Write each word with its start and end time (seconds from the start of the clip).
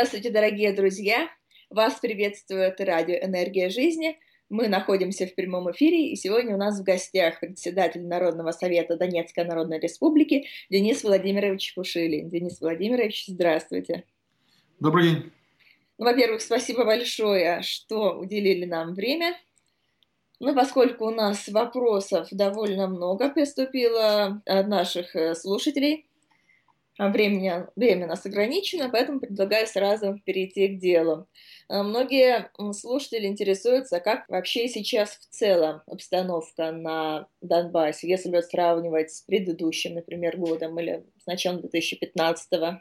Здравствуйте, 0.00 0.30
дорогие 0.30 0.72
друзья! 0.72 1.28
Вас 1.68 2.00
приветствует 2.00 2.80
радио 2.80 3.16
«Энергия 3.16 3.68
жизни». 3.68 4.18
Мы 4.48 4.66
находимся 4.66 5.26
в 5.26 5.34
прямом 5.34 5.70
эфире, 5.72 6.08
и 6.08 6.16
сегодня 6.16 6.54
у 6.54 6.58
нас 6.58 6.80
в 6.80 6.84
гостях 6.84 7.38
председатель 7.38 8.06
Народного 8.06 8.52
совета 8.52 8.96
Донецкой 8.96 9.44
Народной 9.44 9.78
Республики 9.78 10.46
Денис 10.70 11.04
Владимирович 11.04 11.74
Пушилин. 11.74 12.30
Денис 12.30 12.62
Владимирович, 12.62 13.26
здравствуйте. 13.28 14.04
Добрый 14.78 15.04
день. 15.04 15.32
Ну, 15.98 16.06
во-первых, 16.06 16.40
спасибо 16.40 16.86
большое, 16.86 17.60
что 17.60 18.18
уделили 18.18 18.64
нам 18.64 18.94
время. 18.94 19.36
Ну, 20.38 20.54
поскольку 20.54 21.08
у 21.08 21.10
нас 21.10 21.46
вопросов 21.46 22.28
довольно 22.30 22.88
много 22.88 23.28
поступило 23.28 24.40
от 24.46 24.66
наших 24.66 25.14
э, 25.14 25.34
слушателей, 25.34 26.06
времени, 27.08 27.66
время 27.76 28.06
нас 28.06 28.26
ограничено, 28.26 28.90
поэтому 28.90 29.20
предлагаю 29.20 29.66
сразу 29.66 30.20
перейти 30.24 30.68
к 30.68 30.78
делу. 30.78 31.26
А, 31.68 31.82
многие 31.82 32.50
слушатели 32.72 33.26
интересуются, 33.26 34.00
как 34.00 34.28
вообще 34.28 34.68
сейчас 34.68 35.10
в 35.10 35.28
целом 35.30 35.82
обстановка 35.86 36.72
на 36.72 37.26
Донбассе, 37.40 38.08
если 38.08 38.40
сравнивать 38.40 39.12
с 39.12 39.22
предыдущим, 39.22 39.94
например, 39.94 40.36
годом 40.36 40.78
или 40.78 41.04
с 41.22 41.26
началом 41.26 41.60
2015 41.60 42.52
-го. 42.52 42.78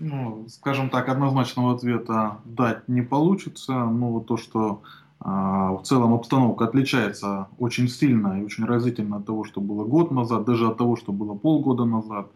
Ну, 0.00 0.48
скажем 0.48 0.90
так, 0.90 1.08
однозначного 1.08 1.74
ответа 1.74 2.40
дать 2.44 2.88
не 2.88 3.02
получится, 3.02 3.72
но 3.72 4.12
вот 4.12 4.26
то, 4.26 4.36
что 4.36 4.82
а, 5.20 5.72
в 5.72 5.82
целом 5.82 6.14
обстановка 6.14 6.64
отличается 6.64 7.48
очень 7.58 7.88
сильно 7.88 8.40
и 8.40 8.44
очень 8.44 8.64
разительно 8.64 9.16
от 9.16 9.26
того, 9.26 9.44
что 9.44 9.60
было 9.60 9.84
год 9.84 10.10
назад, 10.10 10.44
даже 10.44 10.68
от 10.68 10.78
того, 10.78 10.96
что 10.96 11.12
было 11.12 11.34
полгода 11.34 11.84
назад. 11.84 12.30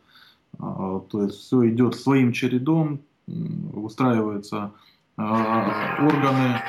А, 0.60 1.00
то 1.00 1.22
есть 1.22 1.36
все 1.36 1.68
идет 1.68 1.94
своим 1.94 2.32
чередом, 2.32 3.00
выстраиваются 3.26 4.72
а, 5.16 5.98
органы 6.04 6.60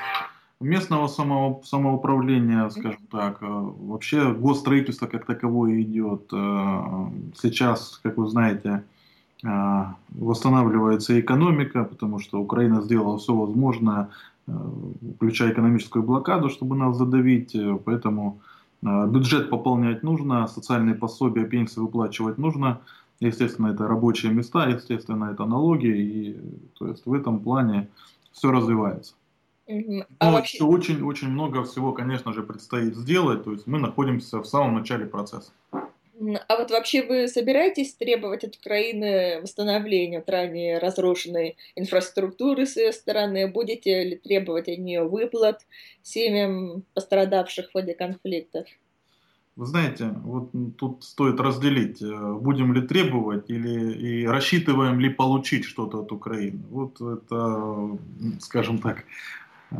местного 0.60 1.08
само, 1.08 1.62
самоуправления, 1.66 2.70
скажем 2.70 3.08
так. 3.10 3.40
Вообще 3.42 4.32
госстроительство 4.34 5.08
как 5.08 5.26
таковое 5.26 5.82
идет. 5.82 6.28
Сейчас, 6.30 8.00
как 8.04 8.18
вы 8.18 8.30
знаете, 8.30 8.84
восстанавливается 9.42 11.20
экономика, 11.20 11.84
потому 11.84 12.20
что 12.20 12.40
Украина 12.40 12.84
сделала 12.84 13.18
все 13.18 13.34
возможное 13.34 14.10
включая 15.16 15.52
экономическую 15.52 16.04
блокаду, 16.04 16.50
чтобы 16.50 16.76
нас 16.76 16.98
задавить. 16.98 17.56
Поэтому 17.86 18.40
бюджет 18.82 19.50
пополнять 19.50 20.04
нужно, 20.04 20.48
социальные 20.48 20.96
пособия, 20.96 21.46
пенсии 21.46 21.80
выплачивать 21.80 22.38
нужно. 22.38 22.82
Естественно, 23.22 23.68
это 23.68 23.88
рабочие 23.88 24.32
места, 24.32 24.68
естественно, 24.68 25.32
это 25.32 25.46
налоги. 25.46 25.88
И, 25.88 26.40
то 26.78 26.88
есть 26.88 27.06
в 27.06 27.14
этом 27.14 27.40
плане 27.40 27.88
все 28.34 28.52
развивается. 28.52 29.14
А 29.68 30.26
Но 30.26 30.32
вообще... 30.32 30.64
очень-очень 30.64 31.30
много 31.30 31.64
всего, 31.64 31.94
конечно 31.94 32.34
же, 32.34 32.42
предстоит 32.42 32.96
сделать. 32.96 33.44
То 33.44 33.52
есть 33.52 33.68
мы 33.68 33.78
находимся 33.78 34.40
в 34.40 34.46
самом 34.46 34.76
начале 34.76 35.06
процесса. 35.06 35.52
А 36.48 36.58
вот 36.58 36.72
вообще 36.72 37.04
вы 37.04 37.28
собираетесь 37.28 37.94
требовать 37.94 38.44
от 38.44 38.56
Украины 38.56 39.40
восстановления 39.42 40.20
от 40.20 40.30
ранее 40.30 40.80
разрушенной 40.80 41.58
инфраструктуры 41.76 42.66
с 42.66 42.76
ее 42.76 42.92
стороны? 42.92 43.48
Будете 43.48 44.04
ли 44.04 44.16
требовать 44.16 44.68
от 44.68 44.80
нее 44.80 45.04
выплат 45.04 45.62
семьям 46.02 46.84
пострадавших 46.96 47.70
в 47.70 47.72
ходе 47.72 47.94
конфликтов? 47.94 48.68
Вы 49.58 49.66
знаете, 49.66 50.16
вот 50.24 50.52
тут 50.78 51.04
стоит 51.04 51.40
разделить, 51.40 52.02
э, 52.02 52.34
будем 52.42 52.74
ли 52.74 52.82
требовать 52.82 53.50
или 53.50 53.94
и 53.94 54.26
рассчитываем 54.26 55.00
ли 55.00 55.10
получить 55.10 55.66
что-то 55.66 56.02
от 56.02 56.12
Украины. 56.14 56.64
Вот 56.70 57.02
это, 57.02 57.98
скажем 58.40 58.78
так, 58.78 59.04
э, 59.72 59.76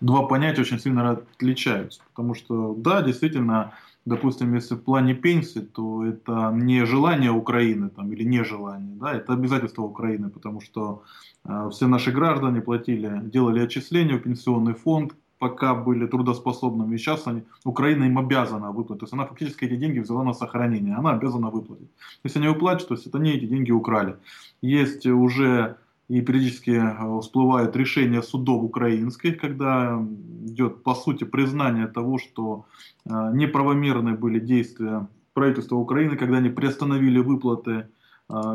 два 0.00 0.22
понятия 0.26 0.62
очень 0.62 0.78
сильно 0.78 1.10
отличаются. 1.10 2.00
Потому 2.14 2.34
что, 2.34 2.74
да, 2.74 3.02
действительно, 3.02 3.74
допустим, 4.06 4.54
если 4.54 4.74
в 4.74 4.82
плане 4.82 5.14
пенсии, 5.14 5.60
то 5.60 6.06
это 6.06 6.50
не 6.54 6.86
желание 6.86 7.30
Украины 7.30 7.90
там, 7.90 8.10
или 8.10 8.24
нежелание, 8.24 8.96
да, 8.96 9.12
это 9.12 9.34
обязательство 9.34 9.82
Украины, 9.82 10.30
потому 10.30 10.62
что 10.62 11.02
э, 11.44 11.68
все 11.70 11.86
наши 11.86 12.10
граждане 12.10 12.62
платили, 12.62 13.20
делали 13.22 13.60
отчисления 13.60 14.16
в 14.16 14.22
пенсионный 14.22 14.74
фонд, 14.74 15.12
пока 15.42 15.74
были 15.74 16.06
трудоспособными, 16.06 16.96
сейчас 16.96 17.26
они, 17.26 17.42
Украина 17.64 18.04
им 18.04 18.16
обязана 18.16 18.70
выплатить, 18.70 19.00
то 19.00 19.04
есть 19.06 19.12
она 19.12 19.24
фактически 19.24 19.64
эти 19.64 19.76
деньги 19.76 19.98
взяла 19.98 20.22
на 20.22 20.34
сохранение, 20.34 20.94
она 20.94 21.10
обязана 21.10 21.50
выплатить. 21.50 21.90
Если 22.22 22.38
они 22.38 22.48
выплачивают, 22.48 22.88
то 22.88 22.94
есть 22.94 23.08
это 23.08 23.18
не 23.18 23.32
эти 23.32 23.46
деньги 23.46 23.72
украли. 23.72 24.14
Есть 24.62 25.04
уже 25.06 25.76
и 26.06 26.20
периодически 26.20 26.70
э, 26.70 27.20
всплывают 27.20 27.76
решения 27.76 28.22
судов 28.22 28.62
украинских, 28.62 29.40
когда 29.40 30.00
идет, 30.46 30.84
по 30.84 30.94
сути, 30.94 31.24
признание 31.24 31.88
того, 31.88 32.18
что 32.18 32.64
э, 33.04 33.10
неправомерны 33.34 34.12
были 34.12 34.38
действия 34.38 35.08
правительства 35.34 35.76
Украины, 35.76 36.16
когда 36.16 36.36
они 36.36 36.50
приостановили 36.50 37.18
выплаты 37.18 37.72
э, 37.72 37.84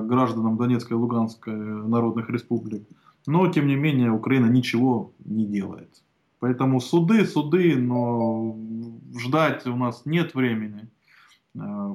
гражданам 0.03 0.55
Донецкой 0.55 0.95
и 0.95 0.99
Луганской 0.99 1.53
народных 1.53 2.29
республик. 2.29 2.83
Но, 3.25 3.51
тем 3.51 3.67
не 3.67 3.75
менее, 3.75 4.11
Украина 4.11 4.45
ничего 4.45 5.11
не 5.25 5.45
делает. 5.45 5.89
Поэтому 6.39 6.79
суды, 6.79 7.25
суды, 7.25 7.75
но 7.75 8.55
ждать 9.17 9.65
у 9.65 9.75
нас 9.75 10.05
нет 10.05 10.35
времени. 10.35 10.87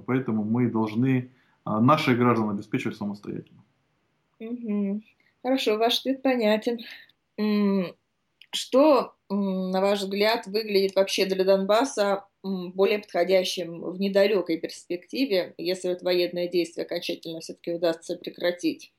Поэтому 0.07 0.45
мы 0.45 0.69
должны 0.69 1.31
наших 1.65 2.19
граждан 2.19 2.51
обеспечивать 2.51 2.97
самостоятельно. 2.97 3.63
Хорошо, 5.43 5.79
ваш 5.79 6.01
ответ 6.01 6.23
понятен. 6.23 6.81
Что, 8.51 9.15
на 9.29 9.81
ваш 9.81 10.01
взгляд, 10.01 10.47
выглядит 10.47 10.95
вообще 10.97 11.25
для 11.27 11.45
Донбасса 11.45 12.27
более 12.43 12.99
подходящим 12.99 13.81
в 13.81 14.01
недалекой 14.01 14.59
перспективе, 14.59 15.55
если 15.57 15.89
вот 15.89 16.03
военное 16.03 16.49
действие 16.49 16.85
окончательно 16.85 17.41
все-таки 17.41 17.73
удастся 17.73 18.17
прекратить? 18.17 18.93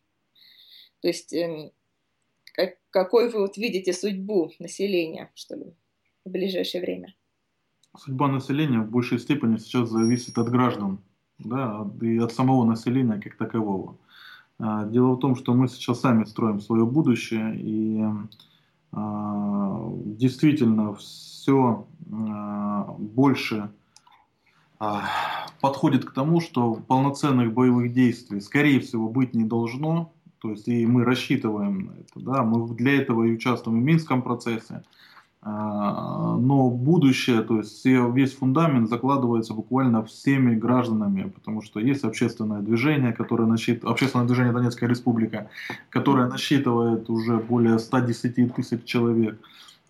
То 1.01 1.09
есть 1.09 1.33
эм, 1.33 1.71
как, 2.53 2.75
какой 2.91 3.30
вы 3.30 3.41
вот 3.41 3.58
видите 3.58 3.91
судьбу 3.94 4.52
населения, 4.59 5.31
что 5.36 5.56
ли, 5.56 5.74
в 6.24 6.30
ближайшее 6.30 6.81
время? 6.81 7.14
Судьба 7.97 8.28
населения 8.28 8.80
в 8.80 8.90
большей 8.90 9.19
степени 9.19 9.58
сейчас 9.58 9.90
зависит 9.90 10.38
от 10.38 10.50
граждан, 10.50 11.00
да, 11.40 11.88
и 12.02 12.18
от 12.18 12.31
самого 12.31 12.64
населения 12.64 13.19
как 13.19 13.36
такового. 13.36 13.97
А, 14.59 14.86
дело 14.86 15.14
в 15.14 15.19
том, 15.19 15.36
что 15.36 15.53
мы 15.53 15.68
сейчас 15.68 16.00
сами 16.00 16.24
строим 16.24 16.59
свое 16.59 16.86
будущее, 16.86 17.56
и 17.59 18.03
а, 18.91 19.91
действительно 20.06 20.94
все 20.96 21.88
а, 22.12 22.96
больше 22.97 23.72
подходит 25.62 26.03
к 26.03 26.12
тому, 26.12 26.41
что 26.41 26.74
полноценных 26.74 27.53
боевых 27.53 27.94
действий, 27.94 28.41
скорее 28.41 28.81
всего, 28.81 29.08
быть 29.08 29.34
не 29.34 29.46
должно. 29.46 30.12
То 30.43 30.51
есть 30.51 30.67
и 30.67 30.85
мы 30.85 31.05
рассчитываем 31.05 31.85
на 31.85 31.91
это. 31.91 32.19
Да? 32.19 32.43
Мы 32.43 32.67
для 32.75 32.97
этого 32.97 33.23
и 33.23 33.31
участвуем 33.31 33.79
в 33.79 33.83
Минском 33.83 34.21
процессе. 34.21 34.83
А, 35.41 36.35
но 36.35 36.69
будущее, 36.69 37.41
то 37.43 37.59
есть 37.59 37.85
весь 37.85 38.33
фундамент 38.33 38.89
закладывается 38.89 39.53
буквально 39.53 40.03
всеми 40.03 40.55
гражданами, 40.55 41.29
потому 41.29 41.61
что 41.61 41.79
есть 41.79 42.03
общественное 42.03 42.59
движение, 42.59 43.13
которое 43.13 43.45
насчитывает, 43.45 43.93
общественное 43.93 44.25
движение 44.25 44.51
Донецкая 44.51 44.90
Республика, 44.90 45.49
которое 45.90 46.28
насчитывает 46.28 47.09
уже 47.09 47.37
более 47.37 47.79
110 47.79 48.53
тысяч 48.53 48.84
человек. 48.84 49.39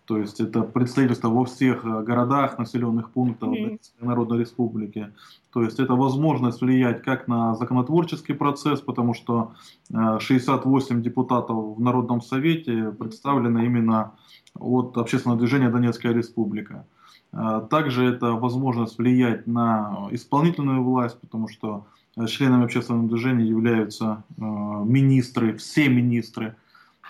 То 0.06 0.18
есть 0.18 0.38
это 0.38 0.62
представительство 0.62 1.28
во 1.28 1.46
всех 1.46 1.84
э, 1.84 2.02
городах, 2.02 2.58
населенных 2.58 3.10
пунктах 3.10 3.48
mm-hmm. 3.48 3.78
Народной 4.00 4.40
Республики. 4.40 5.12
То 5.50 5.62
есть 5.62 5.80
это 5.80 5.94
возможность 5.94 6.60
влиять 6.60 7.02
как 7.02 7.26
на 7.26 7.54
законотворческий 7.54 8.34
процесс, 8.34 8.80
потому 8.80 9.14
что 9.14 9.54
68 9.90 10.98
э, 10.98 11.00
депутатов 11.00 11.76
в 11.76 11.80
Народном 11.80 12.20
Совете 12.20 12.90
представлены 12.90 13.64
именно 13.64 14.12
от 14.58 14.98
общественного 14.98 15.40
движения 15.40 15.70
Донецкая 15.70 16.12
Республика. 16.12 16.86
Э, 17.32 17.66
также 17.70 18.04
это 18.04 18.32
возможность 18.32 18.98
влиять 18.98 19.46
на 19.46 20.08
исполнительную 20.10 20.82
власть, 20.82 21.18
потому 21.18 21.48
что 21.48 21.86
членами 22.28 22.64
общественного 22.64 23.08
движения 23.08 23.44
являются 23.44 24.22
министры, 24.36 25.56
все 25.56 25.88
министры 25.88 26.54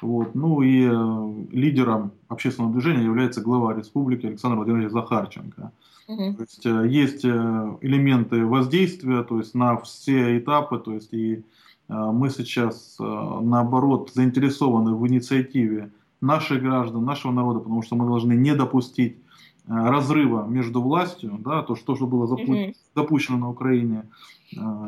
вот. 0.01 0.35
Ну 0.35 0.63
и 0.63 0.87
э, 0.91 1.47
лидером 1.53 2.13
общественного 2.29 2.73
движения 2.73 3.05
является 3.05 3.41
глава 3.41 3.75
республики 3.75 4.27
Александр 4.27 4.57
Владимирович 4.57 4.91
Захарченко. 4.91 5.73
Угу. 6.09 6.35
То 6.35 6.43
есть 6.43 6.67
э, 6.67 6.89
есть 6.89 7.25
э, 7.25 7.77
элементы 7.81 8.45
воздействия, 8.45 9.23
то 9.23 9.39
есть 9.39 9.55
на 9.55 9.77
все 9.79 10.39
этапы, 10.39 10.79
то 10.79 10.95
есть 10.95 11.13
и 11.13 11.45
мы 11.87 12.31
сейчас 12.31 12.97
наоборот 12.99 14.11
заинтересованы 14.15 14.95
в 14.95 15.07
инициативе 15.07 15.91
наших 16.23 16.63
граждан, 16.63 17.05
нашего 17.05 17.31
народа, 17.31 17.61
потому 17.61 17.83
что 17.83 17.95
мы 17.95 18.07
должны 18.07 18.33
не 18.33 18.55
допустить 18.55 19.19
разрыва 19.67 20.47
между 20.47 20.83
властью, 20.83 21.37
да, 21.39 21.63
то, 21.63 21.75
что, 21.75 21.97
что 21.97 22.07
было 22.07 22.27
запу- 22.27 22.49
mm-hmm. 22.49 22.75
запущено 22.95 23.39
на 23.39 23.49
Украине, 23.51 24.05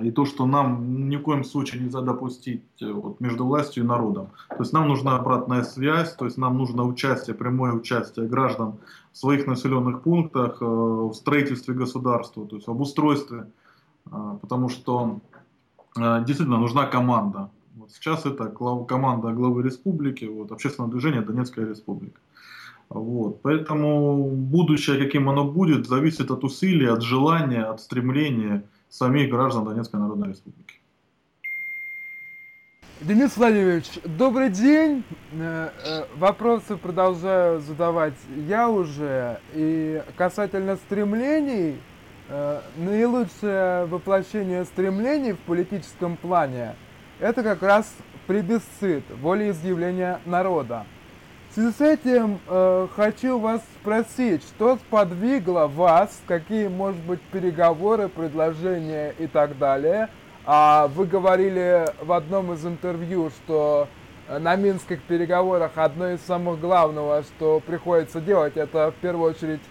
и 0.02 0.10
то, 0.10 0.26
что 0.26 0.46
нам 0.46 1.08
ни 1.08 1.16
в 1.16 1.22
коем 1.22 1.42
случае 1.42 1.82
нельзя 1.82 2.00
допустить 2.02 2.62
вот, 2.80 3.20
между 3.20 3.44
властью 3.46 3.84
и 3.84 3.86
народом. 3.86 4.28
То 4.50 4.60
есть 4.60 4.72
нам 4.72 4.86
нужна 4.86 5.16
обратная 5.16 5.62
связь, 5.62 6.14
то 6.14 6.24
есть 6.26 6.38
нам 6.38 6.58
нужно 6.58 6.84
участие, 6.84 7.34
прямое 7.34 7.72
участие 7.72 8.26
граждан 8.28 8.74
в 9.12 9.16
своих 9.16 9.46
населенных 9.46 10.02
пунктах, 10.02 10.60
в 10.60 11.14
строительстве 11.14 11.74
государства, 11.74 12.46
то 12.46 12.56
есть 12.56 12.68
в 12.68 12.70
обустройстве, 12.70 13.46
потому 14.04 14.68
что 14.68 15.20
действительно 15.96 16.58
нужна 16.58 16.86
команда. 16.86 17.48
Вот 17.76 17.90
сейчас 17.90 18.26
это 18.26 18.46
команда 18.86 19.32
главы 19.32 19.62
республики, 19.62 20.26
вот, 20.26 20.52
общественное 20.52 20.90
движение 20.90 21.22
Донецкая 21.22 21.66
республика. 21.66 22.20
Вот. 22.88 23.42
Поэтому 23.42 24.30
будущее, 24.30 24.98
каким 24.98 25.28
оно 25.28 25.44
будет, 25.44 25.86
зависит 25.86 26.30
от 26.30 26.44
усилий, 26.44 26.86
от 26.86 27.02
желания, 27.02 27.62
от 27.62 27.80
стремления 27.80 28.64
самих 28.88 29.30
граждан 29.30 29.64
Донецкой 29.64 30.00
Народной 30.00 30.28
Республики. 30.28 30.74
Денис 33.00 33.36
Владимирович, 33.36 33.84
добрый 34.04 34.48
день. 34.48 35.04
Э, 35.32 35.70
э, 35.84 36.04
вопросы 36.16 36.76
продолжаю 36.76 37.60
задавать 37.60 38.14
я 38.48 38.70
уже. 38.70 39.40
И 39.52 40.02
касательно 40.16 40.76
стремлений, 40.76 41.76
э, 42.28 42.60
наилучшее 42.76 43.84
воплощение 43.86 44.64
стремлений 44.64 45.32
в 45.32 45.38
политическом 45.40 46.16
плане– 46.16 46.74
это 47.20 47.42
как 47.42 47.62
раз 47.62 47.94
плебисцит, 48.26 49.04
волеизъявление 49.22 50.20
народа. 50.26 50.86
Связи 51.56 51.72
с 51.72 51.80
этим 51.80 52.38
э, 52.48 52.86
хочу 52.94 53.38
вас 53.38 53.62
спросить, 53.80 54.42
что 54.42 54.76
сподвигло 54.76 55.66
вас, 55.66 56.20
какие, 56.26 56.68
может 56.68 57.00
быть, 57.00 57.20
переговоры, 57.32 58.10
предложения 58.10 59.14
и 59.18 59.26
так 59.26 59.56
далее. 59.56 60.10
А 60.44 60.86
вы 60.88 61.06
говорили 61.06 61.86
в 62.02 62.12
одном 62.12 62.52
из 62.52 62.66
интервью, 62.66 63.30
что 63.30 63.88
на 64.28 64.54
минских 64.56 65.00
переговорах 65.04 65.70
одно 65.76 66.10
из 66.10 66.20
самых 66.26 66.60
главного, 66.60 67.22
что 67.22 67.60
приходится 67.60 68.20
делать, 68.20 68.58
это 68.58 68.90
в 68.90 69.00
первую 69.00 69.30
очередь 69.30 69.62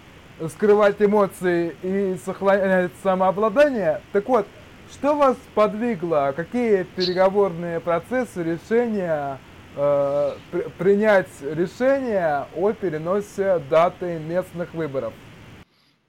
скрывать 0.50 1.00
эмоции 1.00 1.76
и 1.84 2.18
сохранять 2.26 2.94
самообладание. 3.04 4.02
Так 4.12 4.28
вот, 4.28 4.48
что 4.92 5.16
вас 5.16 5.38
подвигло? 5.54 6.34
Какие 6.36 6.82
переговорные 6.82 7.80
процессы, 7.80 8.42
решения 8.42 9.38
э, 9.76 10.32
при, 10.52 10.62
принять 10.78 11.30
решение 11.42 12.48
о 12.56 12.72
переносе 12.74 13.60
даты 13.70 14.20
местных 14.20 14.74
выборов? 14.74 15.14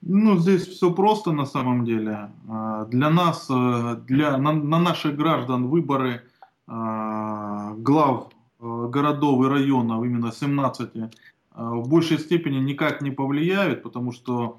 Ну, 0.09 0.39
здесь 0.39 0.67
все 0.69 0.93
просто 0.93 1.33
на 1.33 1.47
самом 1.47 1.85
деле. 1.85 2.31
А, 2.49 2.85
для 2.85 3.11
нас, 3.11 3.49
э, 3.51 3.97
для, 4.07 4.39
на, 4.39 4.53
на 4.53 4.79
наших 4.79 5.17
граждан 5.17 5.67
выборы 5.67 6.23
а, 6.69 7.75
глав 7.75 8.29
э, 8.61 8.89
городов 8.89 9.45
и 9.45 9.49
районов, 9.49 10.05
именно 10.05 10.31
17, 10.31 10.91
э, 10.95 11.09
в 11.57 11.89
большей 11.89 12.19
степени 12.21 12.59
никак 12.59 13.03
не 13.03 13.11
повлияют, 13.11 13.83
потому 13.83 14.13
что 14.13 14.59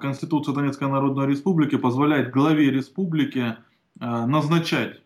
Конституция 0.00 0.54
Донецкой 0.54 0.88
Народной 0.88 1.26
Республики 1.26 1.76
позволяет 1.76 2.30
главе 2.30 2.70
республики 2.70 3.56
назначать 3.98 5.02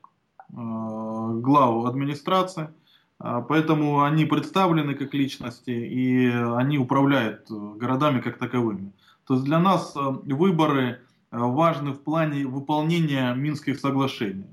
главу 0.51 1.87
администрации, 1.87 2.69
поэтому 3.21 4.03
они 4.03 4.25
представлены 4.25 4.95
как 4.95 5.15
личности 5.15 5.71
и 5.71 6.29
они 6.29 6.79
управляют 6.79 7.51
городами 7.51 8.21
как 8.21 8.39
таковыми. 8.39 8.93
То 9.27 9.35
есть 9.35 9.45
для 9.47 9.61
нас 9.61 9.95
выборы 9.95 11.01
важны 11.31 11.93
в 11.93 12.01
плане 12.01 12.47
выполнения 12.47 13.35
Минских 13.35 13.79
соглашений. 13.79 14.47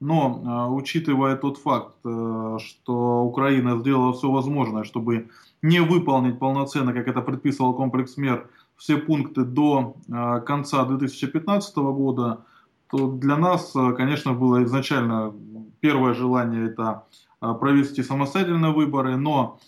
Но 0.00 0.74
учитывая 0.74 1.36
тот 1.36 1.58
факт, 1.58 1.94
что 2.00 3.24
Украина 3.24 3.78
сделала 3.78 4.12
все 4.12 4.30
возможное, 4.30 4.84
чтобы 4.84 5.28
не 5.64 5.80
выполнить 5.80 6.38
полноценно, 6.38 6.92
как 6.92 7.08
это 7.08 7.22
предписывал 7.22 7.74
комплекс 7.74 8.18
мер, 8.18 8.48
все 8.76 8.98
пункты 8.98 9.44
до 9.44 9.96
э, 10.08 10.40
конца 10.40 10.84
2015 10.84 11.76
года, 11.76 12.44
то 12.90 13.10
для 13.12 13.36
нас, 13.36 13.74
э, 13.74 13.92
конечно, 13.92 14.34
было 14.34 14.62
изначально 14.64 15.32
первое 15.80 16.12
желание 16.12 16.66
это 16.66 17.04
э, 17.33 17.33
провести 17.60 18.02
самостоятельные 18.02 18.72
выборы, 18.72 19.16
но 19.16 19.58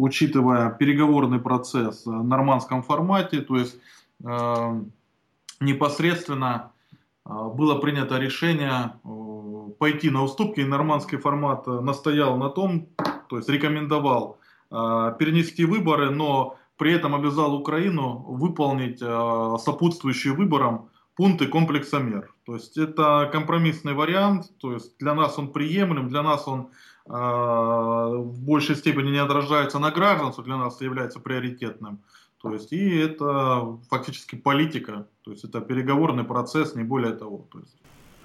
учитывая 0.00 0.70
переговорный 0.70 1.38
процесс 1.38 2.06
в 2.06 2.24
нормандском 2.24 2.82
формате, 2.82 3.40
то 3.40 3.56
есть 3.56 3.78
непосредственно 5.60 6.72
было 7.24 7.76
принято 7.80 8.18
решение 8.18 8.92
пойти 9.78 10.10
на 10.10 10.22
уступки, 10.22 10.60
и 10.60 10.64
нормандский 10.64 11.18
формат 11.18 11.66
настоял 11.66 12.36
на 12.36 12.48
том, 12.48 12.86
то 13.28 13.36
есть 13.38 13.48
рекомендовал 13.48 14.38
перенести 14.70 15.64
выборы, 15.64 16.10
но 16.10 16.56
при 16.76 16.92
этом 16.92 17.14
обязал 17.14 17.54
Украину 17.54 18.24
выполнить 18.26 19.00
э, 19.00 19.56
сопутствующие 19.60 20.32
выборам 20.32 20.88
пункты 21.16 21.46
комплекса 21.46 21.98
мер. 21.98 22.32
То 22.44 22.54
есть 22.54 22.76
это 22.76 23.28
компромиссный 23.32 23.94
вариант, 23.94 24.50
то 24.58 24.72
есть 24.72 24.98
для 24.98 25.14
нас 25.14 25.38
он 25.38 25.52
приемлем, 25.52 26.08
для 26.08 26.22
нас 26.22 26.48
он 26.48 26.70
э, 27.06 27.12
в 27.12 28.40
большей 28.40 28.76
степени 28.76 29.10
не 29.10 29.18
отражается 29.18 29.78
на 29.78 29.90
граждан, 29.90 30.32
что 30.32 30.42
для 30.42 30.56
нас 30.56 30.80
является 30.80 31.20
приоритетным. 31.20 32.00
То 32.42 32.52
есть 32.52 32.72
и 32.72 32.98
это 32.98 33.78
фактически 33.88 34.34
политика, 34.34 35.06
то 35.22 35.30
есть 35.30 35.44
это 35.44 35.60
переговорный 35.60 36.24
процесс, 36.24 36.74
не 36.74 36.82
более 36.82 37.12
того. 37.12 37.46
То 37.52 37.60
есть. 37.60 37.76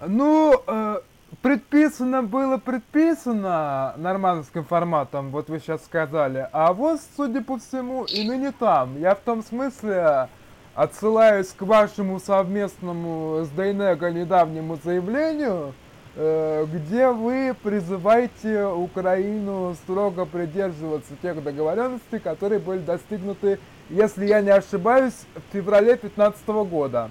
Ну, 0.07 0.59
э, 0.65 1.01
предписано 1.41 2.23
было 2.23 2.57
предписано 2.57 3.93
нормандским 3.97 4.63
форматом, 4.63 5.29
вот 5.29 5.49
вы 5.49 5.59
сейчас 5.59 5.85
сказали, 5.85 6.47
а 6.51 6.73
вот, 6.73 6.99
судя 7.15 7.43
по 7.43 7.59
всему, 7.59 8.05
и 8.05 8.27
ныне 8.27 8.51
там. 8.51 8.99
Я 8.99 9.13
в 9.13 9.19
том 9.19 9.43
смысле 9.43 10.29
отсылаюсь 10.77 11.47
к 11.57 11.63
вашему 11.63 12.19
совместному 12.19 13.43
с 13.43 13.49
Дейнего 13.49 14.09
недавнему 14.11 14.77
заявлению, 14.83 15.73
э, 16.15 16.67
где 16.71 17.09
вы 17.09 17.55
призываете 17.63 18.65
Украину 18.65 19.73
строго 19.73 20.25
придерживаться 20.25 21.13
тех 21.19 21.43
договоренностей, 21.43 22.19
которые 22.19 22.59
были 22.59 22.79
достигнуты, 22.79 23.57
если 23.89 24.27
я 24.27 24.41
не 24.41 24.51
ошибаюсь, 24.51 25.15
в 25.33 25.51
феврале 25.51 25.95
2015 25.95 26.47
года. 26.69 27.09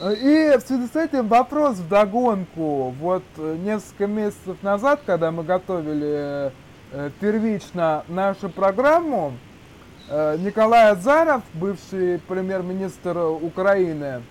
И 0.00 0.56
в 0.56 0.60
связи 0.60 0.86
с 0.86 0.94
этим 0.94 1.26
вопрос 1.26 1.78
в 1.78 1.88
догонку. 1.88 2.94
Вот 3.00 3.24
несколько 3.36 4.06
месяцев 4.06 4.62
назад, 4.62 5.00
когда 5.04 5.32
мы 5.32 5.42
готовили 5.42 6.52
э, 6.92 7.10
первично 7.18 8.04
нашу 8.06 8.48
программу, 8.48 9.32
Николай 10.08 10.90
Азаров, 10.90 11.42
бывший 11.54 12.18
премьер-министр 12.28 13.18
Украины, 13.18 14.22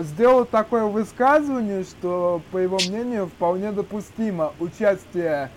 сделал 0.00 0.44
такое 0.44 0.84
высказывание, 0.84 1.82
что, 1.84 2.40
по 2.52 2.58
его 2.58 2.78
мнению, 2.88 3.26
вполне 3.26 3.72
допустимо 3.72 4.52
участие 4.60 5.50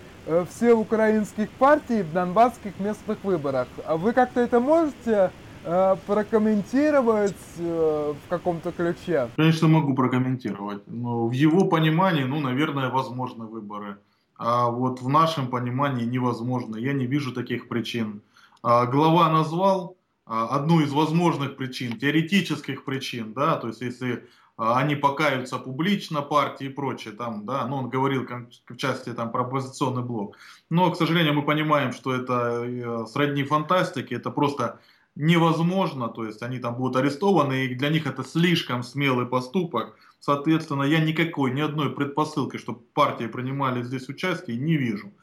всех 0.50 0.78
украинских 0.78 1.50
партий 1.52 2.02
в 2.02 2.12
донбасских 2.12 2.80
местных 2.80 3.24
выборах. 3.24 3.68
А 3.86 3.98
вы 3.98 4.14
как-то 4.14 4.42
это 4.42 4.60
можете 4.60 5.32
Э, 5.68 5.96
прокомментировать 6.06 7.34
э, 7.58 8.14
в 8.14 8.30
каком-то 8.30 8.72
ключе? 8.72 9.30
Конечно, 9.36 9.68
могу 9.68 9.96
прокомментировать. 9.96 10.84
Но 10.86 11.28
в 11.28 11.32
его 11.32 11.66
понимании, 11.66 12.24
ну, 12.24 12.40
наверное, 12.40 12.92
возможны 12.92 13.46
выборы. 13.46 13.98
А 14.38 14.70
вот 14.70 15.02
в 15.02 15.10
нашем 15.10 15.48
понимании 15.48 16.06
невозможно. 16.06 16.76
Я 16.76 16.94
не 16.94 17.08
вижу 17.08 17.34
таких 17.34 17.68
причин. 17.68 18.22
А, 18.68 18.88
глава 18.88 19.30
назвал 19.30 19.96
а, 20.26 20.48
одну 20.48 20.82
из 20.82 20.92
возможных 20.92 21.56
причин, 21.56 22.00
теоретических 22.00 22.84
причин, 22.84 23.32
да, 23.32 23.58
то 23.58 23.68
есть 23.68 23.82
если 23.82 24.28
а, 24.58 24.80
они 24.80 24.96
покаются 24.96 25.60
публично, 25.60 26.24
партии 26.24 26.66
и 26.66 26.70
прочее, 26.70 27.14
там, 27.14 27.46
да, 27.46 27.68
ну, 27.68 27.76
он 27.76 27.90
говорил 27.90 28.26
в 28.26 28.76
части 28.76 29.14
там 29.14 29.32
про 29.32 29.44
оппозиционный 29.44 30.02
блок. 30.02 30.38
Но, 30.72 30.90
к 30.90 30.98
сожалению, 30.98 31.36
мы 31.36 31.44
понимаем, 31.44 31.94
что 31.94 32.12
это 32.12 32.64
э, 32.66 33.06
сродни 33.06 33.44
фантастике, 33.44 34.16
это 34.16 34.32
просто 34.32 34.80
невозможно, 35.14 36.08
то 36.08 36.26
есть 36.26 36.42
они 36.42 36.58
там 36.58 36.74
будут 36.74 36.96
арестованы, 36.96 37.66
и 37.66 37.76
для 37.76 37.90
них 37.90 38.08
это 38.08 38.24
слишком 38.24 38.82
смелый 38.82 39.28
поступок. 39.28 39.96
Соответственно, 40.20 40.82
я 40.82 41.00
никакой, 41.02 41.52
ни 41.52 41.62
одной 41.62 41.92
предпосылки, 41.92 42.58
чтобы 42.58 42.80
партии 42.96 43.28
принимали 43.28 43.84
здесь 43.84 44.10
участие, 44.10 44.58
не 44.58 44.76
вижу. 44.76 45.14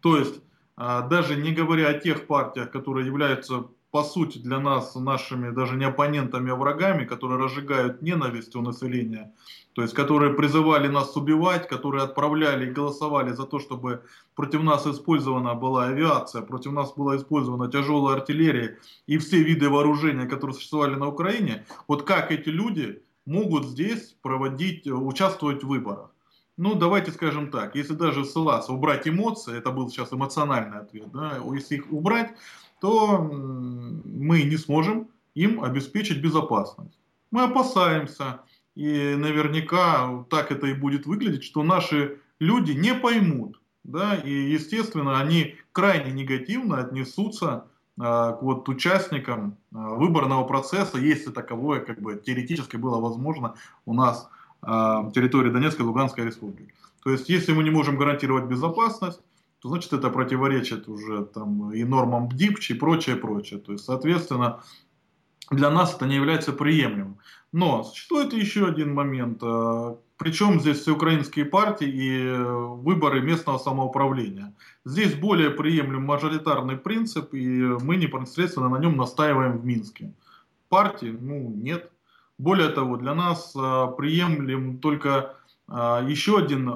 То 0.00 0.16
есть, 0.18 0.40
даже 0.76 1.36
не 1.36 1.52
говоря 1.52 1.88
о 1.88 1.98
тех 1.98 2.26
партиях, 2.26 2.70
которые 2.70 3.06
являются 3.06 3.68
по 3.92 4.04
сути, 4.04 4.38
для 4.38 4.58
нас, 4.58 4.94
нашими 4.94 5.50
даже 5.50 5.76
не 5.76 5.84
оппонентами, 5.84 6.50
а 6.50 6.56
врагами, 6.56 7.04
которые 7.04 7.38
разжигают 7.38 8.00
ненависть 8.00 8.56
у 8.56 8.62
населения, 8.62 9.34
то 9.74 9.82
есть 9.82 9.92
которые 9.92 10.32
призывали 10.32 10.88
нас 10.88 11.14
убивать, 11.14 11.68
которые 11.68 12.02
отправляли 12.02 12.70
и 12.70 12.72
голосовали 12.72 13.32
за 13.32 13.44
то, 13.44 13.58
чтобы 13.58 14.02
против 14.34 14.62
нас 14.62 14.86
использована 14.86 15.54
была 15.54 15.88
авиация, 15.88 16.40
против 16.40 16.72
нас 16.72 16.94
была 16.94 17.18
использована 17.18 17.70
тяжелая 17.70 18.16
артиллерия 18.16 18.78
и 19.06 19.18
все 19.18 19.42
виды 19.42 19.68
вооружения, 19.68 20.24
которые 20.24 20.54
существовали 20.54 20.94
на 20.94 21.08
Украине, 21.08 21.66
вот 21.86 22.04
как 22.04 22.32
эти 22.32 22.48
люди 22.48 23.02
могут 23.26 23.66
здесь 23.66 24.16
проводить, 24.22 24.86
участвовать 24.86 25.64
в 25.64 25.68
выборах? 25.68 26.08
Ну, 26.62 26.76
давайте 26.76 27.10
скажем 27.10 27.50
так, 27.50 27.74
если 27.74 27.94
даже 27.94 28.24
ссылаться, 28.24 28.72
убрать 28.72 29.08
эмоции, 29.08 29.58
это 29.58 29.72
был 29.72 29.90
сейчас 29.90 30.12
эмоциональный 30.12 30.78
ответ, 30.78 31.10
да, 31.10 31.38
если 31.52 31.74
их 31.74 31.90
убрать, 31.90 32.30
то 32.80 33.18
мы 33.18 34.44
не 34.44 34.56
сможем 34.56 35.08
им 35.34 35.64
обеспечить 35.64 36.22
безопасность. 36.22 36.96
Мы 37.32 37.42
опасаемся, 37.42 38.42
и 38.76 39.16
наверняка 39.16 40.24
так 40.30 40.52
это 40.52 40.68
и 40.68 40.74
будет 40.74 41.04
выглядеть, 41.04 41.42
что 41.42 41.64
наши 41.64 42.20
люди 42.38 42.70
не 42.70 42.94
поймут, 42.94 43.60
да, 43.82 44.14
и 44.14 44.30
естественно 44.30 45.18
они 45.18 45.56
крайне 45.72 46.12
негативно 46.12 46.78
отнесутся 46.78 47.66
а, 47.98 48.34
к 48.34 48.42
вот 48.42 48.68
участникам 48.68 49.56
а, 49.74 49.96
выборного 49.96 50.44
процесса, 50.44 50.98
если 50.98 51.32
таковое 51.32 51.80
как 51.80 52.00
бы 52.00 52.22
теоретически 52.24 52.76
было 52.76 53.00
возможно 53.00 53.56
у 53.84 53.94
нас 53.94 54.30
территории 54.64 55.50
Донецкой 55.50 55.84
и 55.84 55.88
Луганской 55.88 56.24
республики. 56.24 56.72
То 57.02 57.10
есть, 57.10 57.28
если 57.28 57.52
мы 57.52 57.64
не 57.64 57.70
можем 57.70 57.96
гарантировать 57.96 58.44
безопасность, 58.44 59.20
то 59.60 59.68
значит 59.68 59.92
это 59.92 60.10
противоречит 60.10 60.88
уже 60.88 61.24
там 61.24 61.72
и 61.72 61.84
нормам 61.84 62.28
БДИПЧ 62.28 62.70
и 62.72 62.74
прочее, 62.74 63.16
прочее. 63.16 63.60
То 63.60 63.72
есть, 63.72 63.84
соответственно, 63.84 64.60
для 65.50 65.70
нас 65.70 65.94
это 65.94 66.06
не 66.06 66.16
является 66.16 66.52
приемлемым. 66.52 67.18
Но 67.52 67.84
существует 67.84 68.32
еще 68.32 68.66
один 68.66 68.94
момент. 68.94 69.38
А, 69.42 69.98
Причем 70.16 70.60
здесь 70.60 70.80
все 70.80 70.94
украинские 70.94 71.44
партии 71.44 71.86
и 71.86 72.32
выборы 72.32 73.20
местного 73.20 73.58
самоуправления. 73.58 74.54
Здесь 74.84 75.14
более 75.14 75.50
приемлем 75.50 76.02
мажоритарный 76.02 76.76
принцип, 76.76 77.34
и 77.34 77.76
мы 77.82 77.96
непосредственно 77.96 78.68
на 78.68 78.78
нем 78.78 78.96
настаиваем 78.96 79.58
в 79.58 79.64
Минске. 79.64 80.12
Партии, 80.68 81.16
ну, 81.20 81.52
нет. 81.54 81.91
Более 82.42 82.70
того, 82.70 82.96
для 82.96 83.14
нас 83.14 83.54
а, 83.54 83.86
приемлем 83.86 84.78
только 84.78 85.36
а, 85.68 86.02
еще 86.04 86.38
один 86.38 86.74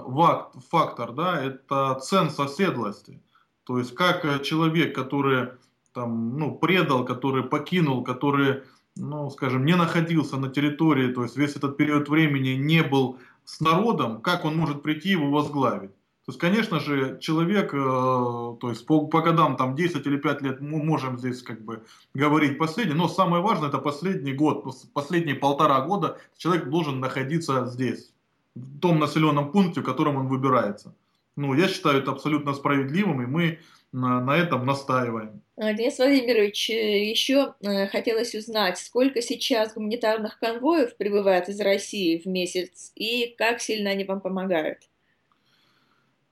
фактор, 0.71 1.11
да, 1.11 1.43
это 1.43 1.99
ценз 2.01 2.39
оседлости. 2.39 3.21
То 3.65 3.79
есть 3.79 3.93
как 3.93 4.43
человек, 4.45 4.95
который 4.95 5.49
там, 5.93 6.39
ну, 6.39 6.55
предал, 6.55 7.05
который 7.05 7.43
покинул, 7.43 8.05
который, 8.05 8.63
ну, 8.95 9.29
скажем, 9.31 9.65
не 9.65 9.75
находился 9.75 10.37
на 10.37 10.51
территории, 10.51 11.13
то 11.13 11.25
есть 11.25 11.37
весь 11.37 11.57
этот 11.57 11.77
период 11.77 12.09
времени 12.09 12.51
не 12.51 12.85
был 12.85 13.19
с 13.45 13.61
народом, 13.61 14.21
как 14.21 14.45
он 14.45 14.57
может 14.57 14.85
прийти 14.85 15.09
его 15.09 15.33
возглавить. 15.33 15.91
То 16.27 16.33
есть, 16.33 16.41
конечно 16.41 16.81
же, 16.81 17.19
человек, 17.21 17.73
э, 17.73 17.77
то 17.77 18.69
есть 18.69 18.85
по, 18.85 19.07
по 19.07 19.23
годам 19.23 19.57
там 19.57 19.77
10 19.77 20.05
или 20.07 20.17
5 20.17 20.43
лет 20.43 20.61
мы 20.61 20.83
можем 20.83 21.21
здесь 21.21 21.41
как 21.41 21.65
бы 21.65 21.85
говорить 22.15 22.59
последний, 22.59 22.95
но 22.95 23.07
самое 23.07 23.41
важное 23.41 23.69
это 23.69 23.79
последний 23.79 24.33
год, 24.33 24.65
последние 24.93 25.37
полтора 25.37 25.81
года 25.83 26.19
человек 26.37 26.69
должен 26.69 26.99
находиться 26.99 27.67
здесь, 27.67 28.13
в 28.57 28.81
том 28.81 28.99
населенном 28.99 29.53
пункте, 29.53 29.83
в 29.83 29.85
котором 29.85 30.17
он 30.17 30.27
выбирается. 30.27 30.97
Ну, 31.37 31.55
я 31.55 31.69
считаю 31.69 31.99
это 31.99 32.11
абсолютно 32.11 32.55
справедливым, 32.55 33.23
и 33.23 33.27
мы 33.27 33.59
на, 33.93 34.21
на 34.21 34.37
этом 34.37 34.67
настаиваем. 34.67 35.43
Денис 35.57 35.97
Владимирович, 35.97 36.71
э, 36.71 37.09
еще 37.09 37.55
э, 37.61 37.87
хотелось 37.87 38.35
узнать, 38.35 38.79
сколько 38.79 39.23
сейчас 39.23 39.75
гуманитарных 39.75 40.41
конвоев 40.41 40.97
прибывает 40.97 41.49
из 41.49 41.61
России 41.61 42.19
в 42.19 42.27
месяц, 42.27 42.91
и 42.97 43.33
как 43.39 43.61
сильно 43.61 43.91
они 43.91 44.03
вам 44.03 44.21
помогают? 44.21 44.79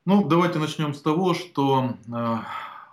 Ну, 0.06 0.22
давайте 0.28 0.58
начнем 0.58 0.92
с 0.92 1.00
того, 1.00 1.32
что 1.32 1.94
э, 2.12 2.36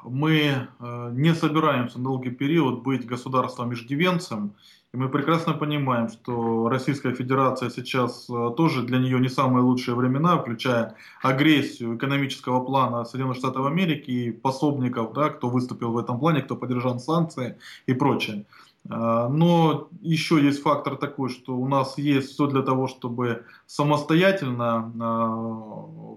мы 0.06 0.70
э, 0.80 1.10
не 1.12 1.36
собираемся 1.36 1.98
на 1.98 2.06
долгий 2.06 2.30
период 2.30 2.84
быть 2.84 3.06
государством-иждивенцем, 3.06 4.54
и 4.94 4.98
мы 4.98 5.10
прекрасно 5.10 5.52
понимаем, 5.52 6.08
что 6.08 6.70
Российская 6.70 7.14
Федерация 7.14 7.70
сейчас 7.70 8.30
э, 8.30 8.52
тоже 8.56 8.84
для 8.84 8.98
нее 8.98 9.20
не 9.20 9.28
самые 9.28 9.62
лучшие 9.62 9.96
времена, 9.96 10.38
включая 10.38 10.96
агрессию 11.22 11.98
экономического 11.98 12.64
плана 12.64 13.04
Соединенных 13.04 13.36
Штатов 13.36 13.66
Америки 13.66 14.10
и 14.10 14.32
пособников, 14.32 15.12
да, 15.12 15.32
кто 15.32 15.50
выступил 15.50 15.92
в 15.92 15.98
этом 15.98 16.18
плане, 16.18 16.44
кто 16.44 16.56
поддержал 16.56 16.98
санкции 16.98 17.58
и 17.88 17.94
прочее. 17.94 18.46
Э, 18.90 19.28
но 19.30 19.90
еще 20.02 20.44
есть 20.44 20.62
фактор 20.62 20.96
такой, 20.98 21.30
что 21.30 21.56
у 21.56 21.68
нас 21.68 21.98
есть 21.98 22.32
все 22.32 22.48
для 22.48 22.62
того, 22.62 22.88
чтобы 22.88 23.46
самостоятельно 23.66 24.92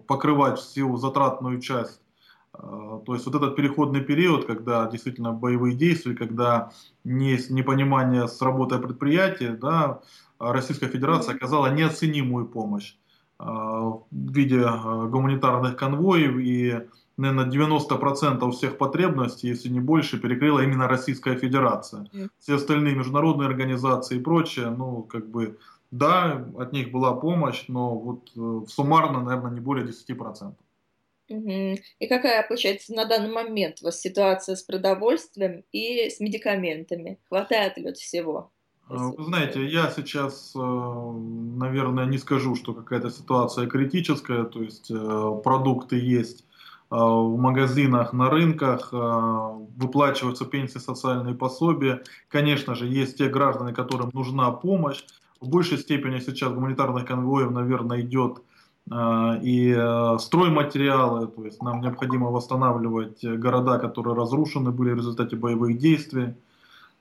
покрывать 0.07 0.59
всю 0.59 0.97
затратную 0.97 1.61
часть 1.61 2.01
а, 2.57 3.01
то 3.05 3.15
есть 3.15 3.27
вот 3.27 3.35
этот 3.35 3.57
переходный 3.57 4.01
период, 4.01 4.47
когда 4.47 4.87
действительно 4.87 5.33
боевые 5.33 5.75
действия, 5.75 6.15
когда 6.15 6.71
есть 7.05 7.51
непонимание 7.51 8.29
с 8.29 8.41
работой 8.41 8.79
предприятия, 8.79 9.51
да, 9.51 10.01
Российская 10.39 10.89
Федерация 10.89 11.35
оказала 11.35 11.73
неоценимую 11.73 12.47
помощь 12.47 12.97
а, 13.39 13.81
в 13.81 14.05
виде 14.11 14.63
а, 14.65 15.07
гуманитарных 15.07 15.77
конвоев 15.77 16.37
и, 16.39 16.89
наверное, 17.17 17.47
90% 17.47 18.51
всех 18.53 18.79
потребностей, 18.79 19.49
если 19.49 19.69
не 19.69 19.81
больше, 19.81 20.19
перекрыла 20.19 20.61
именно 20.61 20.89
Российская 20.89 21.37
Федерация. 21.37 22.07
Все 22.39 22.57
остальные 22.57 22.95
международные 22.95 23.49
организации 23.49 24.19
и 24.19 24.23
прочее, 24.23 24.71
ну, 24.71 25.03
как 25.03 25.29
бы, 25.29 25.59
да, 25.91 26.45
от 26.57 26.73
них 26.73 26.91
была 26.91 27.15
помощь, 27.15 27.65
но 27.69 27.95
вот 27.97 28.31
э, 28.37 28.67
суммарно, 28.69 29.23
наверное, 29.23 29.53
не 29.53 29.61
более 29.61 29.87
10%. 29.87 30.55
Угу. 31.29 31.79
И 31.99 32.07
какая, 32.07 32.47
получается, 32.47 32.93
на 32.95 33.07
данный 33.07 33.33
момент 33.33 33.79
у 33.81 33.87
вас 33.87 34.01
ситуация 34.01 34.57
с 34.57 34.63
продовольствием 34.63 35.65
и 35.73 36.11
с 36.11 36.21
медикаментами? 36.21 37.19
Хватает 37.29 37.79
ли 37.79 37.89
от 37.89 37.97
всего? 37.97 38.51
А, 38.89 39.09
вы 39.09 39.25
знаете, 39.25 39.65
я 39.65 39.91
сейчас, 39.91 40.53
э, 40.55 40.59
наверное, 40.59 42.05
не 42.05 42.19
скажу, 42.19 42.55
что 42.55 42.75
какая-то 42.75 43.11
ситуация 43.11 43.67
критическая, 43.67 44.45
то 44.45 44.63
есть 44.63 44.91
э, 44.91 45.41
продукты 45.43 45.99
есть 45.99 46.43
э, 46.43 46.54
в 46.97 47.37
магазинах, 47.39 48.13
на 48.13 48.31
рынках, 48.31 48.93
выплачиваются 48.93 50.45
пенсии, 50.45 50.79
социальные 50.79 51.35
пособия. 51.35 52.03
Конечно 52.29 52.75
же, 52.75 52.87
есть 52.87 53.19
те 53.19 53.29
граждане, 53.29 53.73
которым 53.73 54.11
нужна 54.13 54.51
помощь. 54.51 55.05
В 55.41 55.49
большей 55.49 55.79
степени 55.79 56.21
сейчас 56.21 56.53
гуманитарных 56.53 57.05
конвоев, 57.05 57.51
наверное, 57.51 58.01
идет 58.01 58.43
а, 58.91 59.39
и 59.43 59.75
э, 59.77 60.19
стройматериалы, 60.21 61.27
то 61.27 61.45
есть 61.45 61.63
нам 61.63 61.81
необходимо 61.81 62.31
восстанавливать 62.31 63.25
города, 63.25 63.79
которые 63.79 64.15
разрушены 64.15 64.71
были 64.71 64.93
в 64.93 64.97
результате 64.97 65.37
боевых 65.37 65.79
действий. 65.79 66.35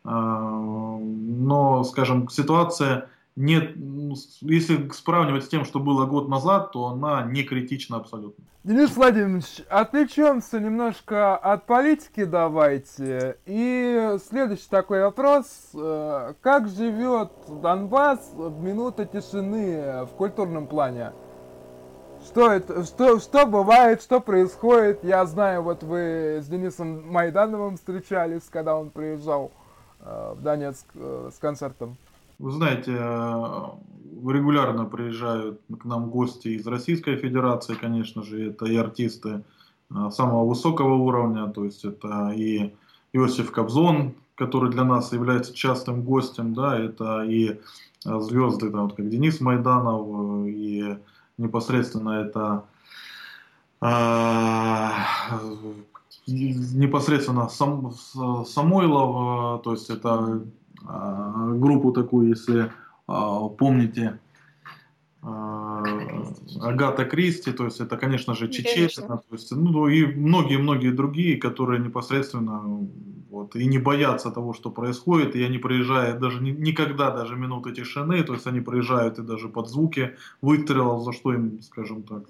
Но, 0.05 1.83
скажем, 1.85 2.27
ситуация 2.27 3.09
нет, 3.35 3.75
если 4.41 4.89
сравнивать 4.89 5.45
с 5.45 5.47
тем, 5.47 5.65
что 5.65 5.79
было 5.79 6.05
год 6.05 6.29
назад, 6.29 6.71
то 6.71 6.87
она 6.87 7.23
не 7.23 7.43
критична 7.43 7.97
абсолютно. 7.97 8.43
Денис 8.63 8.95
Владимирович, 8.95 9.61
отвлечемся 9.69 10.59
немножко 10.59 11.35
от 11.35 11.65
политики 11.65 12.23
давайте. 12.23 13.37
И 13.45 14.17
следующий 14.29 14.69
такой 14.69 15.01
вопрос. 15.01 15.71
Э, 15.73 16.33
как 16.41 16.69
живет 16.69 17.31
Донбасс 17.61 18.31
в 18.33 18.63
минуты 18.63 19.05
тишины 19.05 20.05
в 20.05 20.15
культурном 20.15 20.67
плане? 20.67 21.11
Что 22.25 22.53
это, 22.53 22.85
что, 22.85 23.19
что 23.19 23.45
бывает, 23.45 24.01
что 24.01 24.21
происходит? 24.21 25.03
Я 25.03 25.25
знаю, 25.25 25.61
вот 25.63 25.83
вы 25.83 26.39
с 26.41 26.47
Денисом 26.47 27.11
Майдановым 27.11 27.75
встречались, 27.75 28.43
когда 28.49 28.77
он 28.77 28.91
приезжал 28.91 29.51
э, 29.99 30.33
в 30.37 30.41
Донецк 30.41 30.85
э, 30.95 31.31
с 31.35 31.37
концертом. 31.39 31.97
Вы 32.39 32.51
знаете, 32.51 32.95
э, 32.97 33.63
регулярно 34.31 34.85
приезжают 34.85 35.61
к 35.79 35.85
нам 35.85 36.09
гости 36.09 36.49
из 36.49 36.65
Российской 36.67 37.15
Федерации, 37.17 37.75
конечно 37.75 38.23
же, 38.23 38.49
это 38.49 38.65
и 38.65 38.75
артисты 38.75 39.43
э, 39.89 40.09
самого 40.11 40.47
высокого 40.47 40.95
уровня, 40.95 41.47
то 41.47 41.63
есть 41.65 41.85
это 41.85 42.31
и 42.35 42.73
Иосиф 43.13 43.51
Кобзон, 43.51 44.15
который 44.35 44.71
для 44.71 44.83
нас 44.83 45.13
является 45.13 45.53
частым 45.53 46.01
гостем, 46.01 46.53
да, 46.53 46.77
это 46.77 47.23
и 47.23 47.59
э, 48.05 48.19
звезды, 48.19 48.69
да, 48.69 48.81
вот 48.81 48.95
как 48.95 49.09
Денис 49.09 49.39
Майданов, 49.39 50.47
и 50.47 50.97
непосредственно 51.37 52.21
это 52.21 52.65
непосредственно 56.25 57.49
сам, 57.49 57.91
Самойлов, 58.45 59.61
то 59.63 59.71
есть 59.73 59.89
это 59.89 60.41
группу 60.83 61.91
такую, 61.91 62.29
если 62.29 62.71
э, 63.07 63.49
помните, 63.57 64.19
Агата 66.61 67.05
Кристи, 67.05 67.51
то 67.53 67.65
есть 67.65 67.79
это, 67.79 67.95
конечно 67.97 68.35
же, 68.35 68.49
Чечетина, 68.49 69.17
то 69.17 69.35
есть, 69.35 69.51
ну 69.51 69.87
и 69.87 70.05
многие-многие 70.05 70.91
другие, 70.91 71.37
которые 71.37 71.79
непосредственно 71.79 72.61
Вот, 73.33 73.55
и 73.55 73.65
не 73.65 73.79
боятся 73.79 74.29
того, 74.29 74.53
что 74.53 74.69
происходит, 74.69 75.35
и 75.35 75.41
они 75.43 75.57
проезжают 75.57 76.19
даже 76.19 76.39
никогда 76.43 77.09
даже 77.09 77.35
минуты 77.35 77.71
тишины, 77.71 78.23
то 78.23 78.33
есть 78.33 78.47
они 78.47 78.61
проезжают 78.61 79.17
и 79.19 79.23
даже 79.23 79.47
под 79.47 79.69
звуки 79.69 80.15
выстрелов, 80.41 81.03
за 81.03 81.13
что 81.13 81.33
им, 81.33 81.59
скажем 81.61 82.03
так, 82.03 82.23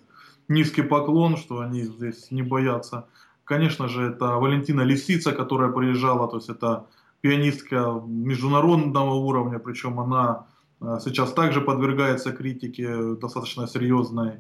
низкий 0.48 0.84
поклон, 0.84 1.36
что 1.36 1.60
они 1.60 1.82
здесь 1.84 2.32
не 2.32 2.42
боятся. 2.42 3.06
Конечно 3.44 3.88
же, 3.90 4.04
это 4.04 4.38
Валентина 4.38 4.86
Лисица, 4.86 5.34
которая 5.34 5.72
приезжала, 5.72 6.28
то 6.30 6.38
есть 6.38 6.50
это 6.50 6.86
пианистка 7.24 8.04
международного 8.06 9.14
уровня, 9.14 9.58
причем 9.58 9.98
она 9.98 10.48
а, 10.82 11.00
сейчас 11.00 11.32
также 11.32 11.62
подвергается 11.62 12.34
критике 12.34 13.16
достаточно 13.16 13.66
серьезной. 13.66 14.34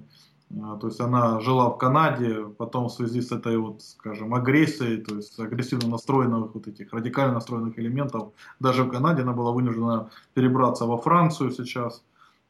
А, 0.61 0.75
то 0.75 0.87
есть 0.87 0.99
она 0.99 1.39
жила 1.39 1.69
в 1.69 1.77
Канаде, 1.77 2.45
потом 2.57 2.89
в 2.89 2.91
связи 2.91 3.21
с 3.21 3.31
этой 3.31 3.57
вот, 3.57 3.81
скажем, 3.81 4.33
агрессией, 4.33 4.97
то 4.97 5.15
есть 5.15 5.39
агрессивно 5.39 5.87
настроенных 5.87 6.53
вот 6.53 6.67
этих 6.67 6.91
радикально 6.91 7.35
настроенных 7.35 7.79
элементов, 7.79 8.33
даже 8.59 8.83
в 8.83 8.89
Канаде 8.89 9.21
она 9.21 9.31
была 9.31 9.53
вынуждена 9.53 10.09
перебраться 10.33 10.85
во 10.85 10.97
Францию 10.97 11.51
сейчас. 11.51 12.03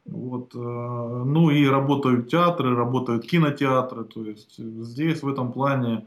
Вот, 0.04 0.52
э, 0.54 0.58
ну 0.58 1.50
и 1.50 1.64
работают 1.64 2.28
театры, 2.28 2.74
работают 2.74 3.24
кинотеатры, 3.24 4.04
то 4.04 4.24
есть 4.24 4.58
здесь 4.58 5.22
в 5.22 5.28
этом 5.28 5.52
плане 5.52 6.06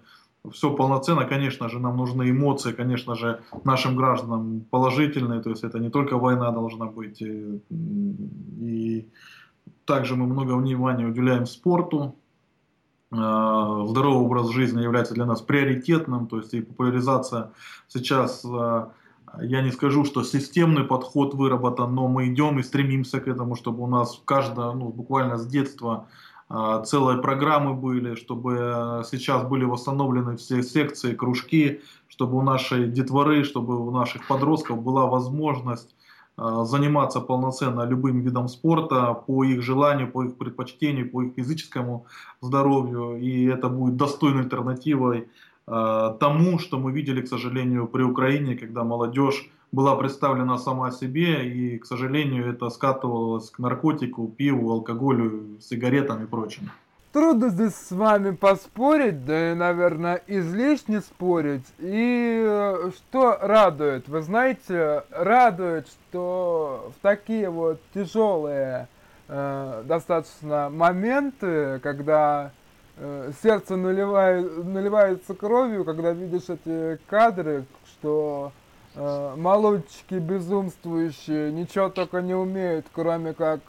все 0.51 0.72
полноценно, 0.72 1.25
конечно 1.25 1.70
же, 1.70 1.80
нам 1.80 1.98
нужны 1.98 2.30
эмоции, 2.30 2.72
конечно 2.72 3.16
же, 3.16 3.42
нашим 3.63 3.96
гражданам 3.96 4.66
положительные, 4.70 5.42
то 5.42 5.50
есть 5.50 5.63
это 5.63 5.80
не 5.80 5.89
только 5.89 6.18
война 6.18 6.51
должна 6.51 6.86
быть, 6.86 7.22
и, 7.22 7.62
и 8.60 9.10
также 9.86 10.16
мы 10.16 10.27
много 10.27 10.54
внимания 10.54 11.06
уделяем 11.06 11.46
спорту, 11.46 12.16
а, 13.12 13.86
здоровый 13.86 14.25
образ 14.25 14.50
жизни 14.50 14.84
является 14.84 15.13
для 15.13 15.25
нас 15.25 15.42
приоритетным, 15.42 16.27
то 16.27 16.38
есть 16.38 16.54
и 16.54 16.62
популяризация 16.62 17.51
сейчас, 17.88 18.44
а, 18.46 18.92
я 19.42 19.62
не 19.62 19.72
скажу, 19.72 20.04
что 20.04 20.24
системный 20.24 20.84
подход 20.84 21.34
выработан, 21.34 21.94
но 21.96 22.08
мы 22.08 22.27
идем 22.27 22.60
и 22.60 22.63
стремимся 22.63 23.20
к 23.20 23.27
этому, 23.27 23.56
чтобы 23.56 23.84
у 23.84 23.88
нас 23.88 24.22
каждое, 24.25 24.72
ну, 24.74 24.89
буквально 24.89 25.38
с 25.38 25.46
детства 25.46 26.08
целые 26.50 27.22
программы 27.22 27.74
были, 27.74 28.16
чтобы 28.16 28.58
а, 28.60 29.04
сейчас 29.04 29.44
были 29.44 29.66
восстановлены 29.66 30.38
все 30.38 30.63
секции, 30.63 31.13
кружки, 31.13 31.82
чтобы 32.08 32.38
у 32.38 32.42
нашей 32.42 32.88
детворы, 32.88 33.44
чтобы 33.44 33.86
у 33.86 33.92
наших 33.92 34.27
подростков 34.27 34.82
была 34.82 35.08
возможность 35.08 35.94
а, 36.38 36.63
заниматься 36.63 37.20
полноценно 37.20 37.82
любым 37.82 38.22
видом 38.22 38.48
спорта 38.48 39.13
по 39.13 39.44
их 39.44 39.62
желанию, 39.62 40.10
по 40.10 40.24
их 40.24 40.38
предпочтению, 40.38 41.10
по 41.10 41.24
их 41.24 41.34
физическому 41.36 42.06
здоровью. 42.39 43.20
И 43.20 43.46
это 43.46 43.68
будет 43.68 43.98
достойной 43.98 44.44
альтернативой 44.44 45.27
тому, 45.67 46.59
что 46.59 46.79
мы 46.79 46.93
видели, 46.93 47.21
к 47.21 47.27
сожалению, 47.27 47.88
при 47.88 48.01
Украине, 48.01 48.55
когда 48.55 48.86
молодежь 48.86 49.50
была 49.71 49.95
представлена 49.95 50.57
сама 50.57 50.91
себе, 50.91 51.47
и, 51.47 51.77
к 51.77 51.86
сожалению, 51.86 52.50
это 52.50 52.69
скатывалось 52.69 53.50
к 53.50 53.59
наркотику, 53.59 54.27
пиву, 54.27 54.71
алкоголю, 54.71 55.57
сигаретам 55.59 56.24
и 56.24 56.25
прочему. 56.25 56.69
Трудно 57.13 57.50
здесь 57.50 57.74
с 57.74 57.91
вами 57.91 58.31
поспорить, 58.31 59.25
да 59.25 59.51
и, 59.51 59.55
наверное, 59.55 60.21
излишне 60.27 61.01
спорить. 61.01 61.65
И 61.79 62.45
э, 62.45 62.91
что 62.95 63.39
радует? 63.41 64.07
Вы 64.07 64.21
знаете, 64.21 65.03
радует, 65.09 65.88
что 65.88 66.91
в 66.95 67.01
такие 67.01 67.50
вот 67.50 67.81
тяжелые 67.93 68.88
э, 69.29 69.83
достаточно 69.86 70.69
моменты, 70.69 71.79
когда 71.81 72.51
э, 72.51 72.66
сердце 73.44 73.75
наливает, 73.75 74.66
наливается 74.66 75.36
кровью, 75.36 75.86
когда 75.86 76.12
видишь 76.12 76.50
эти 76.50 77.00
кадры, 77.08 77.66
что 77.86 78.51
э, 78.96 79.34
молодчики 79.38 80.16
безумствующие 80.16 81.51
ничего 81.51 81.89
только 81.89 82.22
не 82.22 82.34
умеют, 82.34 82.88
кроме 82.92 83.34
как 83.34 83.60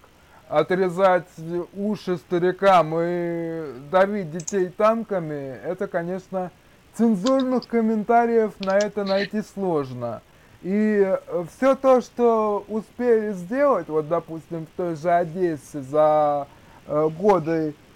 отрезать 0.49 1.29
уши 1.75 2.17
старикам 2.17 2.95
и 2.99 3.75
давить 3.91 4.31
детей 4.31 4.71
танками, 4.71 5.59
это, 5.63 5.89
конечно, 5.89 6.51
цензурных 6.95 7.67
комментариев 7.67 8.53
на 8.61 8.79
это 8.79 9.05
найти 9.05 9.43
сложно. 9.43 10.23
И 10.63 11.17
все 11.55 11.77
то, 11.77 12.01
что 12.01 12.65
успели 12.67 13.33
сделать, 13.33 13.89
вот, 13.89 14.09
допустим, 14.09 14.67
в 14.67 14.77
той 14.77 14.97
же 14.97 15.11
Одессе 15.11 15.83
за 15.83 16.49
э, 16.87 17.09
годы 17.11 17.53
э, 17.53 17.88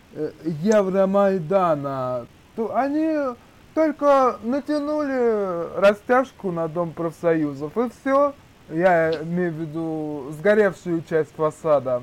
Евромайдана, 0.63 2.27
то 2.57 2.77
они 2.77 3.35
только 3.75 4.37
натянули 4.43 5.79
растяжку 5.79 6.53
на 6.53 6.69
Дом 6.69 6.93
профсоюзов, 6.93 7.77
и 7.79 7.89
все. 7.91 8.35
Я 8.69 9.13
имею 9.23 9.53
в 9.53 9.57
виду 9.57 10.27
сгоревшую 10.39 11.03
часть 11.09 11.35
фасада. 11.35 12.03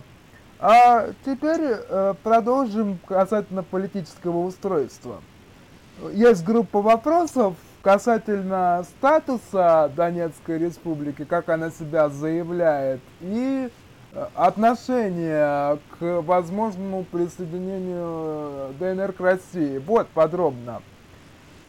А 0.60 1.08
теперь 1.26 1.62
э, 1.62 2.14
продолжим 2.22 3.00
касательно 3.08 3.64
политического 3.64 4.40
устройства. 4.40 5.22
Есть 6.12 6.44
группа 6.44 6.82
вопросов 6.82 7.56
касательно 7.82 8.86
статуса 8.98 9.90
Донецкой 9.96 10.60
республики, 10.60 11.24
как 11.24 11.48
она 11.50 11.72
себя 11.72 12.10
заявляет, 12.10 13.00
и 13.22 13.70
э, 14.14 14.28
отношения 14.36 15.78
к 15.98 16.22
возможному 16.22 17.04
присоединению 17.04 18.74
ДНР 18.80 19.14
к 19.14 19.20
России. 19.20 19.78
Вот 19.78 20.08
подробно. 20.10 20.82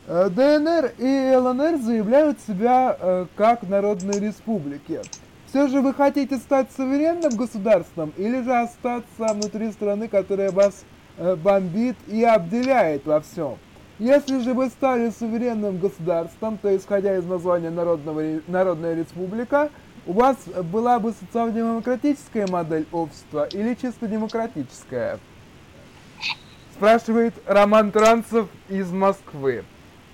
Э, 0.06 0.28
ДНР 0.30 0.92
и 0.98 1.34
ЛНР 1.36 1.78
заявляют 1.82 2.38
себя 2.40 2.96
э, 2.98 3.26
как 3.36 3.62
народные 3.62 4.20
республики. 4.20 5.00
Все 5.46 5.68
же 5.68 5.80
вы 5.80 5.92
хотите 5.92 6.36
стать 6.36 6.68
суверенным 6.76 7.36
государством 7.36 8.12
или 8.16 8.42
же 8.42 8.54
остаться 8.54 9.34
внутри 9.34 9.72
страны, 9.72 10.06
которая 10.06 10.52
вас 10.52 10.84
бомбит 11.18 11.96
и 12.06 12.22
обделяет 12.22 13.04
во 13.04 13.20
всем? 13.20 13.58
Если 14.00 14.40
же 14.40 14.54
вы 14.54 14.68
стали 14.68 15.10
суверенным 15.10 15.76
государством, 15.76 16.56
то 16.56 16.74
исходя 16.74 17.18
из 17.18 17.24
названия 17.26 17.68
Народного, 17.68 18.40
Народная 18.46 18.94
Республика, 18.94 19.68
у 20.06 20.12
вас 20.12 20.36
была 20.64 20.98
бы 20.98 21.12
социал-демократическая 21.12 22.46
модель 22.46 22.86
общества 22.92 23.46
или 23.52 23.74
чисто 23.74 24.06
демократическая? 24.06 25.18
Спрашивает 26.74 27.34
Роман 27.46 27.92
Транцев 27.92 28.48
из 28.68 28.90
Москвы. 28.90 29.64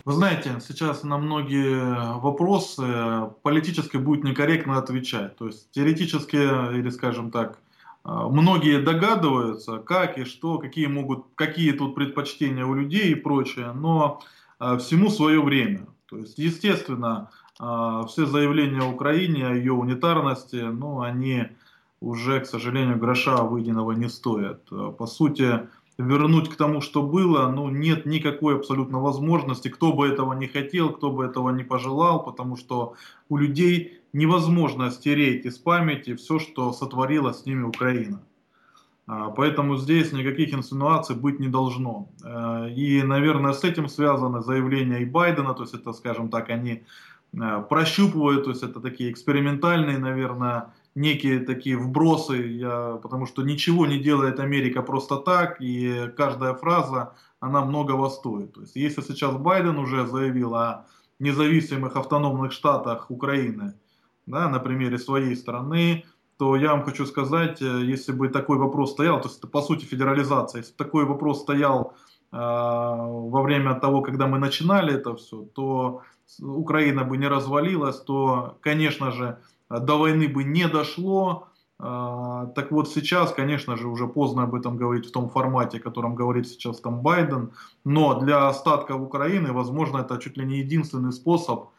Вы 0.04 0.12
знаете, 0.12 0.58
сейчас 0.60 1.02
на 1.02 1.18
многие 1.18 2.18
вопросы 2.20 3.30
политически 3.42 3.96
будет 3.96 4.24
некорректно 4.24 4.78
отвечать. 4.78 5.36
То 5.36 5.46
есть 5.46 5.70
теоретически, 5.72 6.36
или 6.36 6.90
скажем 6.90 7.30
так, 7.30 7.58
а, 8.04 8.28
многие 8.28 8.80
догадываются, 8.80 9.78
как 9.78 10.16
и 10.16 10.24
что, 10.24 10.58
какие 10.58 10.86
могут, 10.86 11.26
какие 11.34 11.72
тут 11.72 11.96
предпочтения 11.96 12.64
у 12.64 12.74
людей 12.74 13.10
и 13.10 13.16
прочее, 13.16 13.72
но 13.72 14.22
а, 14.60 14.78
всему 14.78 15.10
свое 15.10 15.42
время. 15.42 15.88
То 16.08 16.18
есть, 16.18 16.38
естественно, 16.38 17.30
все 17.58 18.26
заявления 18.26 18.82
Украине, 18.82 19.46
о 19.46 19.54
ее 19.54 19.72
унитарности, 19.72 20.56
ну, 20.56 21.00
они 21.00 21.48
уже, 22.00 22.40
к 22.40 22.46
сожалению, 22.46 22.98
гроша 22.98 23.42
выеденного 23.42 23.92
не 23.92 24.08
стоят. 24.08 24.62
По 24.98 25.06
сути, 25.06 25.66
вернуть 25.98 26.50
к 26.50 26.56
тому, 26.56 26.80
что 26.80 27.02
было, 27.02 27.48
ну, 27.48 27.70
нет 27.70 28.06
никакой 28.06 28.56
абсолютно 28.56 29.00
возможности, 29.00 29.68
кто 29.68 29.92
бы 29.92 30.06
этого 30.06 30.34
не 30.34 30.46
хотел, 30.46 30.90
кто 30.90 31.10
бы 31.10 31.24
этого 31.24 31.50
не 31.50 31.64
пожелал, 31.64 32.22
потому 32.22 32.56
что 32.56 32.94
у 33.28 33.36
людей 33.36 34.00
невозможно 34.12 34.90
стереть 34.90 35.46
из 35.46 35.58
памяти 35.58 36.14
все, 36.14 36.38
что 36.38 36.72
сотворила 36.72 37.32
с 37.32 37.46
ними 37.46 37.62
Украина. 37.62 38.20
А, 39.06 39.30
поэтому 39.30 39.76
здесь 39.76 40.12
никаких 40.12 40.52
инсинуаций 40.52 41.14
быть 41.14 41.38
не 41.38 41.48
должно. 41.48 42.08
А, 42.24 42.66
и, 42.66 43.02
наверное, 43.02 43.52
с 43.52 43.64
этим 43.64 43.88
связаны 43.88 44.42
заявления 44.42 45.02
и 45.02 45.04
Байдена, 45.04 45.54
то 45.54 45.62
есть 45.62 45.74
это, 45.74 45.92
скажем 45.92 46.28
так, 46.28 46.50
они 46.50 46.82
а, 47.38 47.60
прощупывают, 47.62 48.44
то 48.44 48.50
есть 48.50 48.62
это 48.62 48.80
такие 48.80 49.10
экспериментальные, 49.10 49.98
наверное, 49.98 50.72
некие 50.94 51.40
такие 51.40 51.76
вбросы, 51.76 52.36
я, 52.36 52.98
потому 53.02 53.26
что 53.26 53.42
ничего 53.42 53.86
не 53.86 53.98
делает 53.98 54.40
Америка 54.40 54.82
просто 54.82 55.16
так, 55.16 55.60
и 55.60 56.10
каждая 56.16 56.54
фраза, 56.54 57.14
она 57.40 57.64
многого 57.64 58.08
стоит. 58.08 58.54
То 58.54 58.62
есть, 58.62 58.76
если 58.76 59.02
сейчас 59.02 59.36
Байден 59.36 59.78
уже 59.78 60.06
заявил 60.06 60.54
о 60.54 60.86
независимых 61.18 61.96
автономных 61.96 62.52
штатах 62.52 63.10
Украины, 63.10 63.74
да, 64.26 64.48
на 64.48 64.58
примере 64.58 64.98
своей 64.98 65.36
страны, 65.36 66.04
то 66.38 66.56
я 66.56 66.72
вам 66.72 66.84
хочу 66.84 67.06
сказать, 67.06 67.62
э, 67.62 67.84
если 67.84 68.12
бы 68.12 68.28
такой 68.28 68.58
вопрос 68.58 68.92
стоял, 68.92 69.20
то 69.20 69.28
есть 69.28 69.38
это 69.38 69.48
по 69.48 69.62
сути 69.62 69.84
федерализация, 69.84 70.60
если 70.60 70.72
бы 70.72 70.84
такой 70.84 71.04
вопрос 71.04 71.42
стоял 71.42 71.94
э, 72.32 72.36
во 72.36 73.42
время 73.42 73.74
того, 73.74 74.02
когда 74.02 74.26
мы 74.26 74.38
начинали 74.38 74.94
это 74.94 75.14
все, 75.14 75.46
то 75.54 76.02
Украина 76.40 77.04
бы 77.04 77.16
не 77.16 77.28
развалилась, 77.28 78.00
то, 78.00 78.58
конечно 78.60 79.10
же, 79.10 79.38
до 79.70 79.98
войны 79.98 80.28
бы 80.28 80.44
не 80.44 80.68
дошло. 80.68 81.48
Э, 81.78 82.48
так 82.54 82.70
вот 82.70 82.88
сейчас, 82.88 83.32
конечно 83.32 83.76
же, 83.76 83.88
уже 83.88 84.06
поздно 84.06 84.44
об 84.44 84.54
этом 84.54 84.76
говорить 84.76 85.06
в 85.06 85.12
том 85.12 85.28
формате, 85.28 85.78
о 85.78 85.82
котором 85.82 86.14
говорит 86.14 86.48
сейчас 86.48 86.80
там 86.80 87.00
Байден. 87.00 87.52
Но 87.84 88.20
для 88.20 88.48
остатков 88.48 89.00
Украины, 89.00 89.52
возможно, 89.52 89.98
это 89.98 90.18
чуть 90.18 90.36
ли 90.36 90.44
не 90.44 90.58
единственный 90.58 91.12
способ 91.12 91.70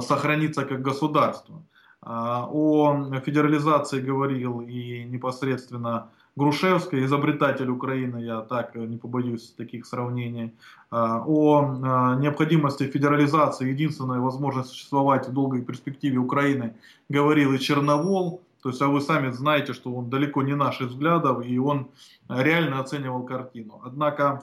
сохраниться 0.00 0.64
как 0.64 0.82
государство. 0.82 1.62
О 2.02 3.20
федерализации 3.24 4.00
говорил 4.00 4.60
и 4.60 5.04
непосредственно 5.04 6.10
Грушевский, 6.36 7.04
изобретатель 7.04 7.70
Украины, 7.70 8.18
я 8.18 8.42
так 8.42 8.74
не 8.74 8.98
побоюсь 8.98 9.54
таких 9.56 9.86
сравнений, 9.86 10.54
о 10.90 12.14
необходимости 12.20 12.84
федерализации, 12.84 13.70
единственной 13.70 14.20
возможности 14.20 14.72
существовать 14.72 15.28
в 15.28 15.32
долгой 15.32 15.62
перспективе 15.62 16.18
Украины, 16.18 16.76
говорил 17.08 17.54
и 17.54 17.58
Черновол, 17.58 18.42
то 18.62 18.70
есть, 18.70 18.82
а 18.82 18.88
вы 18.88 19.00
сами 19.00 19.30
знаете, 19.30 19.72
что 19.72 19.94
он 19.94 20.10
далеко 20.10 20.42
не 20.42 20.56
наших 20.56 20.88
взглядов, 20.88 21.46
и 21.46 21.56
он 21.56 21.88
реально 22.28 22.80
оценивал 22.80 23.22
картину. 23.22 23.80
Однако 23.84 24.42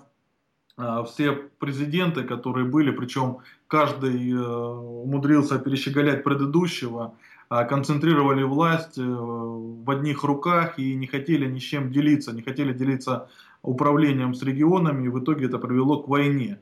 а, 0.77 1.03
все 1.03 1.34
президенты, 1.34 2.23
которые 2.23 2.65
были, 2.65 2.91
причем 2.91 3.39
каждый 3.67 4.32
э, 4.32 4.38
умудрился 4.38 5.60
перещеголять 5.60 6.23
предыдущего, 6.23 7.03
а, 7.03 7.13
концентрировали 7.49 8.43
власть 8.43 8.97
э, 8.97 9.03
в 9.03 9.89
одних 9.89 10.23
руках 10.23 10.79
и 10.79 10.95
не 10.95 11.08
хотели 11.08 11.45
ни 11.45 11.60
с 11.60 11.63
чем 11.63 11.91
делиться, 11.91 12.34
не 12.34 12.41
хотели 12.41 12.73
делиться 12.73 13.29
управлением 13.62 14.34
с 14.34 14.43
регионами, 14.43 15.06
и 15.06 15.10
в 15.10 15.19
итоге 15.19 15.45
это 15.45 15.58
привело 15.58 16.03
к 16.03 16.08
войне. 16.08 16.60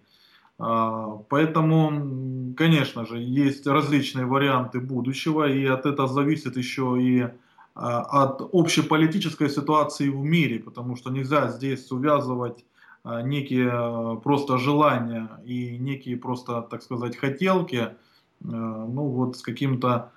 А, 0.59 1.17
поэтому, 1.29 2.53
конечно 2.55 3.05
же, 3.05 3.17
есть 3.17 3.65
различные 3.65 4.25
варианты 4.25 4.79
будущего, 4.79 5.49
и 5.49 5.65
от 5.65 5.85
этого 5.85 6.07
зависит 6.07 6.55
еще 6.57 6.97
и 6.99 7.27
а, 7.73 8.23
от 8.23 8.41
общеполитической 8.53 9.49
ситуации 9.49 10.09
в 10.09 10.23
мире, 10.23 10.59
потому 10.59 10.95
что 10.95 11.09
нельзя 11.09 11.47
здесь 11.49 11.91
увязывать 11.91 12.63
а, 13.03 13.23
некие 13.23 13.69
а, 13.71 14.15
просто 14.17 14.59
желания 14.59 15.29
и 15.45 15.77
некие 15.79 16.17
просто, 16.17 16.61
так 16.61 16.83
сказать, 16.83 17.17
хотелки, 17.17 17.89
ну 18.43 19.05
вот 19.05 19.37
с 19.37 19.41
каким-то 19.43 20.11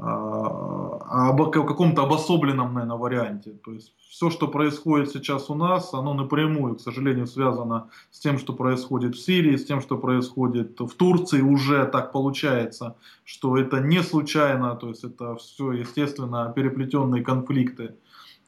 о 0.00 1.50
каком-то 1.50 2.02
обособленном, 2.02 2.74
наверное, 2.74 2.96
варианте. 2.96 3.52
То 3.64 3.72
есть 3.72 3.92
все, 4.08 4.30
что 4.30 4.48
происходит 4.48 5.10
сейчас 5.10 5.50
у 5.50 5.54
нас, 5.54 5.92
оно 5.94 6.14
напрямую, 6.14 6.76
к 6.76 6.80
сожалению, 6.80 7.26
связано 7.26 7.88
с 8.10 8.20
тем, 8.20 8.38
что 8.38 8.52
происходит 8.52 9.14
в 9.14 9.20
Сирии, 9.20 9.56
с 9.56 9.64
тем, 9.64 9.80
что 9.80 9.96
происходит 9.96 10.78
в 10.80 10.94
Турции. 10.94 11.40
Уже 11.40 11.84
так 11.86 12.12
получается, 12.12 12.96
что 13.24 13.56
это 13.56 13.80
не 13.80 14.02
случайно, 14.02 14.76
то 14.76 14.88
есть 14.88 15.04
это 15.04 15.36
все, 15.36 15.72
естественно, 15.72 16.52
переплетенные 16.54 17.22
конфликты. 17.22 17.94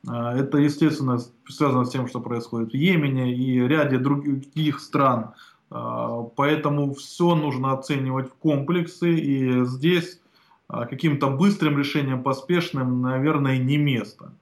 А, 0.07 0.35
это, 0.35 0.59
естественно, 0.59 1.19
связано 1.49 1.85
с 1.85 1.91
тем, 1.91 2.09
что 2.09 2.21
происходит 2.21 2.73
в 2.73 2.77
Йемене 2.77 3.35
и 3.35 3.61
ряде 3.61 3.99
других 3.99 4.81
стран. 4.81 5.33
А, 5.71 6.23
поэтому 6.37 6.95
все 6.95 7.35
нужно 7.35 7.73
оценивать 7.73 8.31
в 8.31 8.35
комплексе. 8.35 9.13
И 9.13 9.65
здесь 9.67 10.17
а, 10.17 10.20
каким-то 10.71 11.31
быстрым 11.31 11.79
решением, 11.79 12.23
поспешным, 12.23 13.03
наверное, 13.03 13.59
не 13.59 13.77
место. 13.77 14.33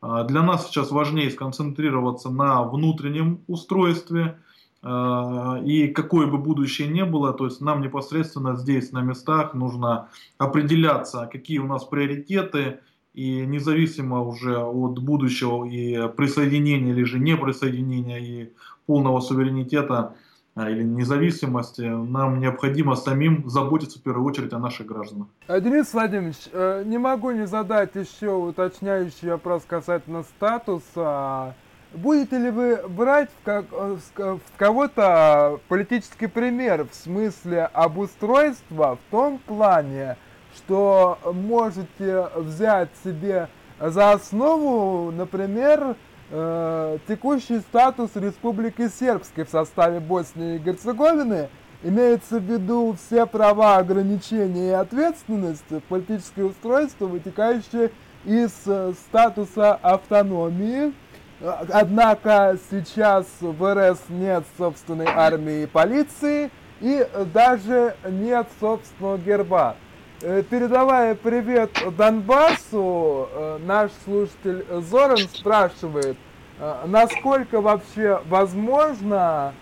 А, 0.00 0.24
для 0.24 0.42
нас 0.42 0.66
сейчас 0.66 0.90
важнее 0.90 1.30
сконцентрироваться 1.30 2.30
на 2.30 2.62
внутреннем 2.62 3.40
устройстве, 3.46 4.38
а, 4.82 5.60
и 5.64 5.88
какое 5.88 6.26
бы 6.26 6.38
будущее 6.38 6.88
ни 6.88 7.02
было, 7.02 7.32
то 7.32 7.46
есть 7.46 7.60
нам 7.60 7.80
непосредственно 7.80 8.56
здесь, 8.56 8.92
на 8.92 9.02
местах, 9.02 9.54
нужно 9.54 10.08
определяться, 10.38 11.28
какие 11.30 11.58
у 11.58 11.66
нас 11.66 11.84
приоритеты, 11.84 12.80
и 13.14 13.46
независимо 13.46 14.20
уже 14.20 14.58
от 14.58 14.98
будущего 14.98 15.64
и 15.64 16.06
присоединения 16.14 16.92
или 16.92 17.02
же 17.02 17.18
не 17.18 17.34
присоединения 17.34 18.18
и 18.18 18.52
полного 18.84 19.20
суверенитета, 19.20 19.98
а, 19.98 20.14
или 20.56 20.82
независимости, 20.82 21.82
нам 21.82 22.40
необходимо 22.40 22.96
самим 22.96 23.48
заботиться 23.48 23.98
в 23.98 24.02
первую 24.02 24.26
очередь 24.26 24.52
о 24.54 24.58
наших 24.58 24.86
гражданах. 24.86 25.28
Э, 25.48 25.60
Денис 25.60 25.92
Владимирович, 25.92 26.48
э, 26.52 26.82
не 26.86 26.98
могу 26.98 27.30
не 27.30 27.46
задать 27.46 27.94
еще 27.94 28.32
уточняющий 28.32 29.30
вопрос 29.30 29.64
касательно 29.66 30.22
статуса. 30.22 31.54
Будете 31.92 32.38
ли 32.38 32.50
вы 32.50 32.80
брать 32.88 33.30
в, 33.30 33.44
как, 33.44 33.66
э, 33.70 33.96
в 34.16 34.58
кого-то 34.58 35.60
политический 35.68 36.26
пример 36.26 36.86
в 36.90 36.94
смысле 36.94 37.66
обустройства 37.66 38.96
в 38.96 39.10
том 39.10 39.38
плане, 39.38 40.16
что 40.56 41.18
можете 41.34 42.28
взять 42.34 42.88
себе 43.04 43.48
за 43.78 44.12
основу, 44.12 45.12
например, 45.12 45.96
э, 46.30 46.98
текущий 47.08 47.60
статус 47.60 48.10
Республики 48.14 48.88
Сербской 48.88 49.44
в 49.44 49.50
составе 49.50 50.00
Боснии 50.00 50.56
и 50.56 50.58
Герцеговины, 50.58 51.48
имеется 51.82 52.38
в 52.38 52.44
виду 52.44 52.96
все 52.98 53.26
права, 53.26 53.76
ограничения 53.76 54.70
и 54.70 54.74
ответственность, 54.74 55.64
политическое 55.88 56.44
устройство, 56.44 57.06
вытекающее 57.06 57.90
из 58.24 58.52
э, 58.66 58.92
статуса 59.08 59.74
автономии. 59.74 60.92
Однако 61.40 62.58
сейчас 62.70 63.26
в 63.40 63.74
РС 63.74 64.00
нет 64.08 64.44
собственной 64.56 65.06
армии 65.06 65.64
и 65.64 65.66
полиции, 65.66 66.50
и 66.80 67.06
даже 67.32 67.94
нет 68.08 68.48
собственного 68.58 69.18
герба. 69.18 69.76
Э, 70.22 70.42
передавая 70.48 71.14
привет 71.14 71.70
Донбассу, 71.98 73.28
э, 73.30 73.58
наш 73.66 73.90
слушатель 74.04 74.64
Зоран 74.80 75.18
спрашивает, 75.18 76.16
э, 76.58 76.84
насколько 76.86 77.60
вообще 77.60 78.20
возможно 78.28 79.52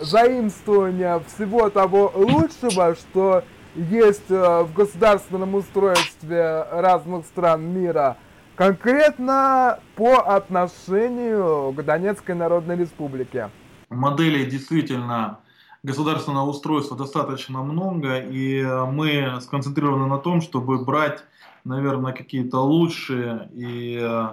заимствование 0.00 1.20
всего 1.26 1.68
того 1.68 2.10
лучшего, 2.14 2.94
что 2.94 3.44
есть 3.74 4.30
в 4.30 4.70
государственном 4.74 5.54
устройстве 5.54 6.64
разных 6.72 7.26
стран 7.26 7.74
мира, 7.74 8.16
конкретно 8.54 9.80
по 9.96 10.34
отношению 10.34 11.74
к 11.76 11.84
Донецкой 11.84 12.36
Народной 12.36 12.78
Республике. 12.78 13.50
Модели 13.90 14.48
действительно 14.48 15.40
государственного 15.86 16.48
устройства 16.48 16.96
достаточно 16.96 17.62
много, 17.62 18.18
и 18.18 18.62
мы 18.90 19.38
сконцентрированы 19.40 20.06
на 20.06 20.18
том, 20.18 20.40
чтобы 20.40 20.84
брать, 20.84 21.22
наверное, 21.64 22.12
какие-то 22.12 22.58
лучшие 22.58 23.48
и 23.54 23.98
э, 24.02 24.28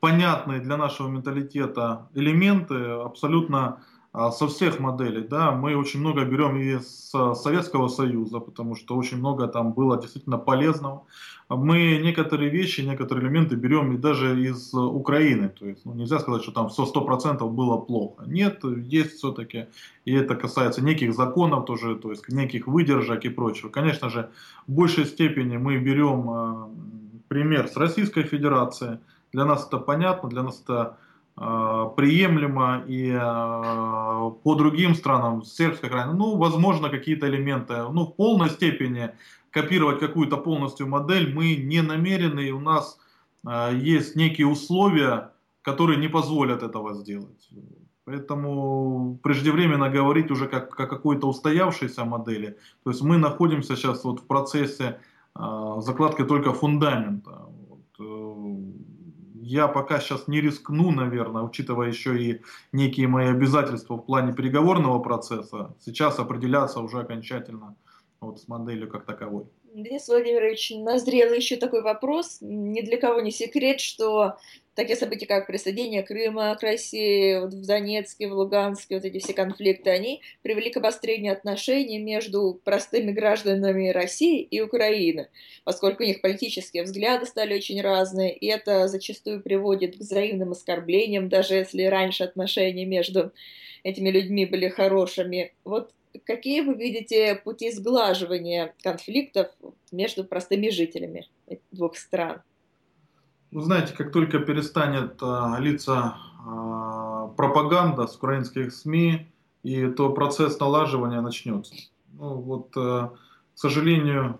понятные 0.00 0.60
для 0.60 0.76
нашего 0.76 1.08
менталитета 1.08 2.08
элементы 2.14 2.74
абсолютно 2.74 3.80
а, 4.12 4.30
со 4.30 4.46
всех 4.48 4.78
моделей, 4.80 5.22
да, 5.22 5.52
мы 5.52 5.76
очень 5.76 6.00
много 6.00 6.24
берем 6.24 6.58
из 6.58 7.10
Советского 7.10 7.88
Союза, 7.88 8.40
потому 8.40 8.76
что 8.76 8.96
очень 8.96 9.18
много 9.18 9.46
там 9.46 9.72
было 9.72 10.00
действительно 10.00 10.36
полезного. 10.36 11.04
Мы 11.56 11.98
некоторые 11.98 12.48
вещи, 12.48 12.80
некоторые 12.80 13.26
элементы 13.26 13.56
берем 13.56 13.92
и 13.92 13.98
даже 13.98 14.40
из 14.40 14.72
Украины, 14.72 15.48
то 15.48 15.66
есть 15.66 15.84
ну, 15.84 15.94
нельзя 15.94 16.20
сказать, 16.20 16.42
что 16.42 16.52
там 16.52 16.68
все 16.68 16.86
сто 16.86 17.00
процентов 17.00 17.52
было 17.52 17.76
плохо. 17.76 18.24
Нет, 18.26 18.62
есть 18.64 19.18
все-таки, 19.18 19.66
и 20.04 20.14
это 20.14 20.36
касается 20.36 20.82
неких 20.82 21.12
законов 21.12 21.64
тоже, 21.64 21.96
то 21.96 22.10
есть 22.10 22.28
неких 22.28 22.68
выдержек 22.68 23.24
и 23.24 23.28
прочего. 23.28 23.68
Конечно 23.68 24.10
же, 24.10 24.30
в 24.68 24.72
большей 24.72 25.06
степени 25.06 25.56
мы 25.56 25.78
берем 25.78 26.30
э, 26.30 26.68
пример 27.28 27.66
с 27.66 27.76
Российской 27.76 28.22
Федерации, 28.22 29.00
для 29.32 29.44
нас 29.44 29.66
это 29.66 29.78
понятно, 29.78 30.28
для 30.28 30.42
нас 30.42 30.62
это 30.62 30.96
Э, 31.42 31.88
приемлемо 31.96 32.84
и 32.86 33.08
э, 33.10 34.30
по 34.42 34.54
другим 34.56 34.94
странам, 34.94 35.42
сербской 35.42 35.88
крайне, 35.88 36.12
ну, 36.12 36.36
возможно, 36.36 36.90
какие-то 36.90 37.28
элементы, 37.28 37.76
ну, 37.90 38.04
в 38.04 38.14
полной 38.14 38.50
степени 38.50 39.12
копировать 39.50 40.00
какую-то 40.00 40.36
полностью 40.36 40.86
модель 40.88 41.34
мы 41.34 41.56
не 41.56 41.82
намерены, 41.82 42.40
и 42.40 42.50
у 42.52 42.60
нас 42.60 42.98
э, 43.46 43.70
есть 43.74 44.16
некие 44.16 44.46
условия, 44.46 45.32
которые 45.62 45.98
не 45.98 46.08
позволят 46.08 46.62
этого 46.62 46.94
сделать. 46.94 47.48
Поэтому 48.04 49.18
преждевременно 49.22 49.88
говорить 49.88 50.30
уже 50.30 50.48
как 50.48 50.80
о 50.80 50.86
какой-то 50.86 51.28
устоявшейся 51.28 52.04
модели. 52.04 52.56
То 52.82 52.90
есть 52.90 53.02
мы 53.02 53.18
находимся 53.18 53.76
сейчас 53.76 54.04
вот 54.04 54.20
в 54.20 54.26
процессе 54.26 54.98
закладки 55.78 56.24
только 56.24 56.52
фундамента. 56.52 57.46
Вот, 57.68 58.60
я 59.42 59.68
пока 59.68 60.00
сейчас 60.00 60.28
не 60.28 60.40
рискну, 60.40 60.90
наверное, 60.90 61.42
учитывая 61.42 61.88
еще 61.88 62.20
и 62.20 62.40
некие 62.72 63.06
мои 63.06 63.26
обязательства 63.26 63.96
в 63.96 64.06
плане 64.06 64.32
переговорного 64.32 64.98
процесса, 64.98 65.74
сейчас 65.80 66.18
определяться 66.18 66.80
уже 66.80 67.00
окончательно 67.00 67.76
вот 68.20 68.40
с 68.40 68.48
моделью 68.48 68.88
как 68.88 69.06
таковой. 69.06 69.46
Денис 69.72 70.08
Владимирович, 70.08 70.72
назрел 70.74 71.32
еще 71.32 71.56
такой 71.56 71.82
вопрос. 71.82 72.38
Ни 72.40 72.80
для 72.82 72.98
кого 72.98 73.20
не 73.20 73.30
секрет, 73.30 73.80
что 73.80 74.36
такие 74.74 74.96
события, 74.96 75.26
как 75.26 75.46
присоединение 75.46 76.02
Крыма 76.02 76.54
к 76.56 76.62
России, 76.62 77.38
вот 77.38 77.54
в 77.54 77.66
Донецке, 77.66 78.28
в 78.28 78.32
Луганске, 78.32 78.96
вот 78.96 79.04
эти 79.04 79.18
все 79.20 79.32
конфликты, 79.32 79.90
они 79.90 80.22
привели 80.42 80.70
к 80.70 80.76
обострению 80.76 81.32
отношений 81.32 81.98
между 81.98 82.60
простыми 82.64 83.12
гражданами 83.12 83.90
России 83.90 84.42
и 84.42 84.60
Украины, 84.60 85.28
поскольку 85.64 86.02
у 86.02 86.06
них 86.06 86.20
политические 86.20 86.82
взгляды 86.82 87.26
стали 87.26 87.54
очень 87.54 87.80
разные, 87.80 88.36
и 88.36 88.46
это 88.46 88.88
зачастую 88.88 89.42
приводит 89.42 89.96
к 89.96 90.00
взаимным 90.00 90.52
оскорблениям, 90.52 91.28
даже 91.28 91.54
если 91.54 91.84
раньше 91.84 92.24
отношения 92.24 92.86
между 92.86 93.32
этими 93.82 94.10
людьми 94.10 94.46
были 94.46 94.68
хорошими. 94.68 95.54
Вот 95.64 95.92
какие 96.24 96.60
вы 96.62 96.74
видите 96.74 97.40
пути 97.44 97.72
сглаживания 97.72 98.74
конфликтов 98.82 99.48
между 99.92 100.24
простыми 100.24 100.70
жителями 100.70 101.28
двух 101.70 101.96
стран? 101.96 102.42
Вы 103.50 103.62
знаете, 103.62 103.94
как 103.94 104.12
только 104.12 104.38
перестанет 104.38 105.18
а, 105.22 105.56
литься 105.58 106.14
а, 106.46 107.28
пропаганда 107.36 108.06
с 108.06 108.16
украинских 108.16 108.72
СМИ, 108.72 109.26
и 109.64 109.86
то 109.88 110.10
процесс 110.10 110.58
налаживания 110.60 111.20
начнется. 111.20 111.74
Ну, 112.12 112.34
вот, 112.36 112.72
а, 112.76 113.08
к 113.54 113.58
сожалению, 113.58 114.38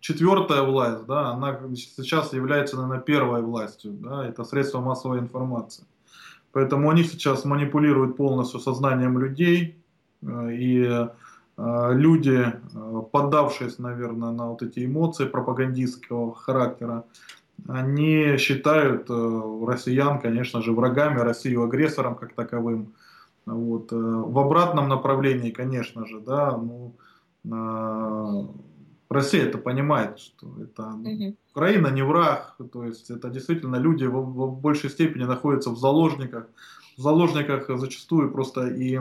четвертая 0.00 0.62
власть, 0.62 1.06
да, 1.06 1.30
она 1.30 1.60
сейчас 1.74 2.32
является, 2.32 2.76
наверное, 2.76 3.00
первой 3.00 3.42
властью, 3.42 3.92
да, 3.92 4.26
это 4.26 4.44
средство 4.44 4.80
массовой 4.80 5.18
информации. 5.18 5.84
Поэтому 6.52 6.90
они 6.90 7.02
сейчас 7.02 7.44
манипулируют 7.44 8.16
полностью 8.16 8.60
сознанием 8.60 9.18
людей, 9.18 9.76
э, 9.76 9.81
и 10.22 11.08
э, 11.56 11.92
люди, 11.92 12.46
э, 12.46 13.02
поддавшись, 13.10 13.78
наверное, 13.78 14.30
на 14.30 14.50
вот 14.50 14.62
эти 14.62 14.84
эмоции 14.84 15.26
пропагандистского 15.26 16.34
характера, 16.34 17.04
они 17.68 18.36
считают 18.38 19.08
россиян, 19.08 20.20
конечно 20.20 20.62
же, 20.62 20.72
врагами, 20.72 21.20
Россию 21.20 21.62
агрессором 21.62 22.16
как 22.16 22.32
таковым. 22.34 22.94
Вот. 23.46 23.92
В 23.92 24.38
обратном 24.38 24.88
направлении, 24.88 25.50
конечно 25.50 26.06
же, 26.06 26.20
да, 26.20 26.56
ну, 26.56 26.94
Россия 29.12 29.44
это 29.44 29.58
понимает, 29.58 30.18
что 30.18 30.46
это 30.60 30.88
угу. 30.88 31.36
Украина 31.50 31.88
не 31.88 32.02
враг, 32.02 32.56
то 32.72 32.84
есть 32.84 33.10
это 33.10 33.28
действительно 33.28 33.76
люди 33.76 34.04
в, 34.04 34.14
в 34.14 34.60
большей 34.60 34.90
степени 34.90 35.24
находятся 35.24 35.70
в 35.70 35.78
заложниках, 35.78 36.46
в 36.96 37.00
заложниках 37.00 37.68
зачастую 37.78 38.32
просто 38.32 38.68
и 38.68 38.98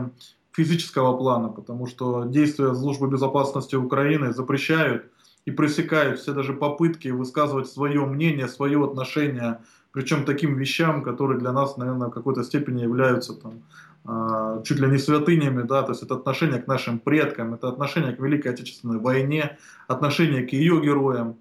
физического 0.51 1.17
плана, 1.17 1.49
потому 1.49 1.87
что 1.87 2.25
действия 2.25 2.73
службы 2.73 3.07
безопасности 3.07 3.75
Украины 3.75 4.33
запрещают 4.33 5.05
и 5.45 5.51
пресекают 5.51 6.19
все 6.19 6.33
даже 6.33 6.53
попытки 6.53 7.07
высказывать 7.07 7.67
свое 7.67 8.05
мнение, 8.05 8.47
свое 8.47 8.83
отношение, 8.83 9.59
причем 9.91 10.25
таким 10.25 10.55
вещам, 10.55 11.03
которые 11.03 11.39
для 11.39 11.51
нас, 11.51 11.77
наверное, 11.77 12.07
в 12.07 12.11
какой-то 12.11 12.43
степени 12.43 12.81
являются 12.81 13.33
там, 13.33 13.63
а, 14.05 14.61
чуть 14.63 14.79
ли 14.79 14.87
не 14.87 14.97
святынями, 14.97 15.63
да, 15.63 15.83
то 15.83 15.91
есть 15.91 16.03
это 16.03 16.15
отношение 16.15 16.61
к 16.61 16.67
нашим 16.67 16.99
предкам, 16.99 17.53
это 17.53 17.69
отношение 17.69 18.15
к 18.15 18.19
Великой 18.19 18.53
Отечественной 18.53 18.99
войне, 18.99 19.57
отношение 19.87 20.43
к 20.43 20.53
ее 20.53 20.81
героям. 20.81 21.35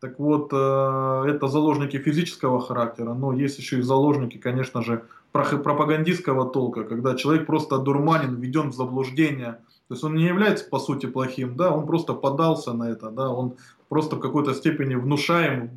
Так 0.00 0.18
вот, 0.18 0.48
э, 0.52 1.24
это 1.28 1.48
заложники 1.48 1.98
физического 1.98 2.60
характера, 2.60 3.12
но 3.12 3.34
есть 3.34 3.58
еще 3.58 3.78
и 3.78 3.82
заложники, 3.82 4.38
конечно 4.38 4.82
же, 4.82 5.04
пропагандистского 5.32 6.48
толка, 6.48 6.84
когда 6.84 7.14
человек 7.14 7.46
просто 7.46 7.76
одурманен, 7.76 8.36
введен 8.36 8.70
в 8.70 8.74
заблуждение. 8.74 9.58
То 9.88 9.94
есть 9.94 10.02
он 10.02 10.14
не 10.14 10.24
является 10.24 10.64
по 10.64 10.78
сути 10.78 11.06
плохим, 11.06 11.54
да, 11.54 11.70
он 11.70 11.86
просто 11.86 12.14
подался 12.14 12.72
на 12.72 12.88
это, 12.90 13.10
да, 13.10 13.28
он 13.28 13.56
просто 13.90 14.16
в 14.16 14.20
какой-то 14.20 14.54
степени 14.54 14.94
внушаем 14.94 15.70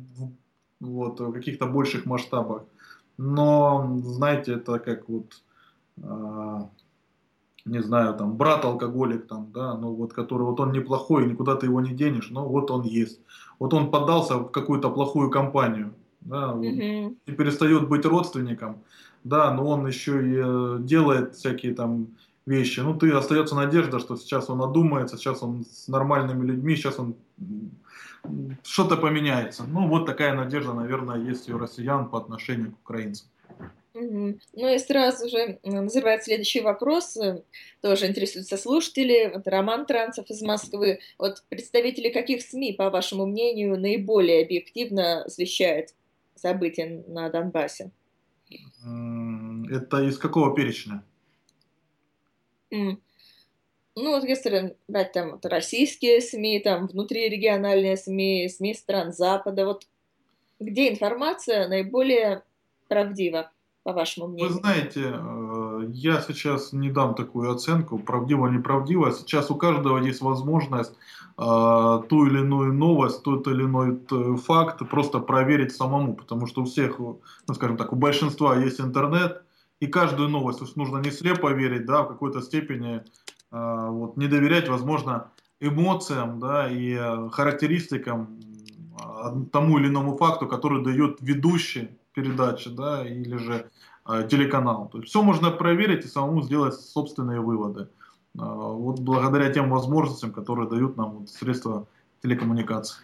вот, 0.80 1.20
в 1.20 1.32
каких-то 1.32 1.66
больших 1.66 2.06
масштабах. 2.06 2.62
Но, 3.18 4.00
знаете, 4.02 4.54
это 4.54 4.78
как 4.78 5.08
вот 5.08 5.42
а, 6.02 6.68
не 7.64 7.82
знаю, 7.82 8.14
там, 8.14 8.36
брат 8.36 8.64
алкоголик, 8.64 9.26
там, 9.26 9.50
да, 9.52 9.74
ну 9.74 9.94
вот, 9.94 10.12
который, 10.12 10.42
вот 10.42 10.60
он 10.60 10.72
неплохой, 10.72 11.26
никуда 11.26 11.56
ты 11.56 11.66
его 11.66 11.80
не 11.80 11.92
денешь, 11.92 12.30
но 12.30 12.46
вот 12.46 12.70
он 12.70 12.82
есть. 12.82 13.20
Вот 13.58 13.72
он 13.72 13.90
поддался 13.90 14.36
в 14.36 14.50
какую-то 14.50 14.90
плохую 14.90 15.30
компанию, 15.30 15.94
да, 16.20 16.52
вот, 16.52 16.64
mm-hmm. 16.64 17.16
и 17.26 17.32
перестает 17.32 17.88
быть 17.88 18.04
родственником, 18.04 18.82
да, 19.24 19.52
но 19.54 19.66
он 19.66 19.86
еще 19.86 20.28
и 20.28 20.34
э, 20.36 20.78
делает 20.80 21.34
всякие 21.34 21.74
там 21.74 22.08
вещи. 22.46 22.80
Ну, 22.80 22.94
ты 22.94 23.10
остается 23.12 23.54
надежда, 23.54 23.98
что 23.98 24.16
сейчас 24.16 24.50
он 24.50 24.62
одумается, 24.62 25.16
сейчас 25.16 25.42
он 25.42 25.64
с 25.64 25.88
нормальными 25.88 26.44
людьми, 26.44 26.76
сейчас 26.76 26.98
он 26.98 27.14
что-то 28.62 28.96
поменяется. 28.96 29.64
Ну, 29.66 29.88
вот 29.88 30.06
такая 30.06 30.34
надежда, 30.34 30.72
наверное, 30.74 31.16
есть 31.16 31.50
у 31.50 31.58
россиян 31.58 32.08
по 32.08 32.18
отношению 32.18 32.72
к 32.72 32.80
украинцам. 32.84 33.28
Угу. 33.94 34.38
Ну 34.54 34.74
и 34.74 34.78
сразу 34.78 35.28
же 35.28 35.60
назревает 35.62 36.24
следующий 36.24 36.60
вопрос, 36.60 37.16
э, 37.16 37.42
тоже 37.80 38.08
интересуются 38.08 38.56
слушатели. 38.56 39.30
Вот 39.32 39.46
Роман 39.46 39.86
Транцев 39.86 40.28
из 40.28 40.42
Москвы. 40.42 40.98
Вот 41.16 41.44
представители 41.48 42.08
каких 42.08 42.42
СМИ, 42.42 42.72
по 42.72 42.90
вашему 42.90 43.24
мнению, 43.26 43.78
наиболее 43.78 44.44
объективно 44.44 45.22
освещают 45.22 45.90
события 46.34 47.04
на 47.06 47.30
Донбассе? 47.30 47.92
Это 49.70 50.02
из 50.02 50.18
какого 50.18 50.54
перечня? 50.56 51.04
Mm. 52.72 52.96
Ну, 53.96 54.10
вот 54.10 54.24
если 54.24 54.76
брать 54.88 55.12
там 55.12 55.32
вот, 55.32 55.46
российские 55.46 56.20
СМИ, 56.20 56.60
там 56.60 56.88
внутрирегиональные 56.88 57.96
СМИ, 57.96 58.48
СМИ 58.48 58.74
стран 58.74 59.12
Запада, 59.12 59.66
вот 59.66 59.86
где 60.58 60.90
информация 60.90 61.68
наиболее 61.68 62.42
правдива? 62.88 63.52
По 63.84 63.92
вашему 63.92 64.28
мнению? 64.28 64.52
Вы 64.52 64.58
знаете, 64.60 65.14
э, 65.14 65.84
я 65.92 66.20
сейчас 66.22 66.72
не 66.72 66.90
дам 66.90 67.14
такую 67.14 67.52
оценку, 67.52 67.98
правдиво 67.98 68.48
неправдиво. 68.48 69.12
Сейчас 69.12 69.50
у 69.50 69.56
каждого 69.56 69.98
есть 69.98 70.22
возможность 70.22 70.94
э, 71.38 72.02
ту 72.08 72.26
или 72.26 72.40
иную 72.40 72.72
новость, 72.72 73.22
тот 73.22 73.46
или 73.46 73.62
иной 73.62 74.00
э, 74.10 74.36
факт 74.36 74.80
просто 74.88 75.20
проверить 75.20 75.72
самому, 75.72 76.14
потому 76.14 76.46
что 76.46 76.62
у 76.62 76.64
всех, 76.64 76.98
ну, 76.98 77.54
скажем 77.54 77.76
так, 77.76 77.92
у 77.92 77.96
большинства 77.96 78.56
есть 78.56 78.80
интернет, 78.80 79.42
и 79.80 79.86
каждую 79.86 80.30
новость 80.30 80.76
нужно 80.76 80.98
не 80.98 81.10
слепо 81.10 81.52
верить, 81.52 81.84
да, 81.84 82.02
в 82.02 82.08
какой-то 82.08 82.40
степени 82.40 83.02
вот, 83.50 84.16
не 84.16 84.28
доверять, 84.28 84.68
возможно, 84.68 85.28
эмоциям, 85.60 86.40
да, 86.40 86.68
и 86.70 86.96
характеристикам 87.30 88.40
тому 89.52 89.78
или 89.78 89.88
иному 89.88 90.16
факту, 90.16 90.46
который 90.48 90.82
дает 90.82 91.18
ведущий 91.20 91.90
передачи, 92.14 92.70
да, 92.70 93.06
или 93.06 93.36
же 93.36 93.70
э, 94.08 94.26
телеканал. 94.30 94.88
То 94.88 94.98
есть 94.98 95.10
все 95.10 95.22
можно 95.22 95.50
проверить 95.50 96.04
и 96.04 96.08
самому 96.08 96.42
сделать 96.42 96.74
собственные 96.74 97.40
выводы. 97.40 97.82
Э, 97.82 97.86
вот 98.36 99.00
благодаря 99.00 99.52
тем 99.52 99.70
возможностям, 99.70 100.32
которые 100.32 100.68
дают 100.68 100.96
нам 100.96 101.10
вот, 101.18 101.30
средства 101.30 101.86
телекоммуникации. 102.22 102.96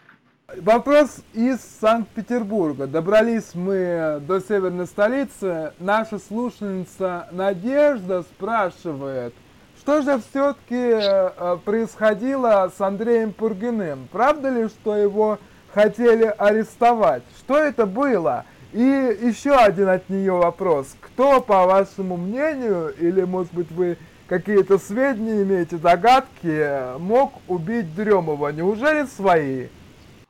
Вопрос 0.57 1.21
из 1.33 1.61
Санкт-Петербурга. 1.81 2.89
Добрались 2.89 3.55
мы 3.55 4.21
до 4.27 4.41
северной 4.41 4.87
столицы. 4.87 5.73
Наша 5.79 6.19
слушательница 6.19 7.29
Надежда 7.31 8.23
спрашивает, 8.23 9.33
что 9.79 10.03
же 10.03 10.21
все-таки 10.21 10.75
э, 10.75 11.57
происходило 11.65 12.71
с 12.77 12.81
Андреем 12.81 13.33
Пургиным? 13.33 14.09
Правда 14.11 14.51
ли, 14.51 14.69
что 14.69 14.97
его 14.97 15.39
хотели 15.73 16.35
арестовать? 16.37 17.23
Что 17.39 17.57
это 17.57 17.87
было? 17.87 18.45
И 18.73 18.79
еще 18.79 19.53
один 19.53 19.89
от 19.89 20.09
нее 20.09 20.33
вопрос. 20.33 20.97
Кто, 21.01 21.41
по 21.41 21.67
вашему 21.67 22.17
мнению, 22.17 22.95
или, 22.99 23.23
может 23.23 23.53
быть, 23.53 23.71
вы 23.73 23.99
какие-то 24.29 24.79
сведения 24.79 25.43
имеете, 25.43 25.77
догадки, 25.77 26.97
мог 26.99 27.35
убить 27.49 27.95
Дремова? 27.97 28.53
Неужели 28.53 29.07
свои? 29.07 29.67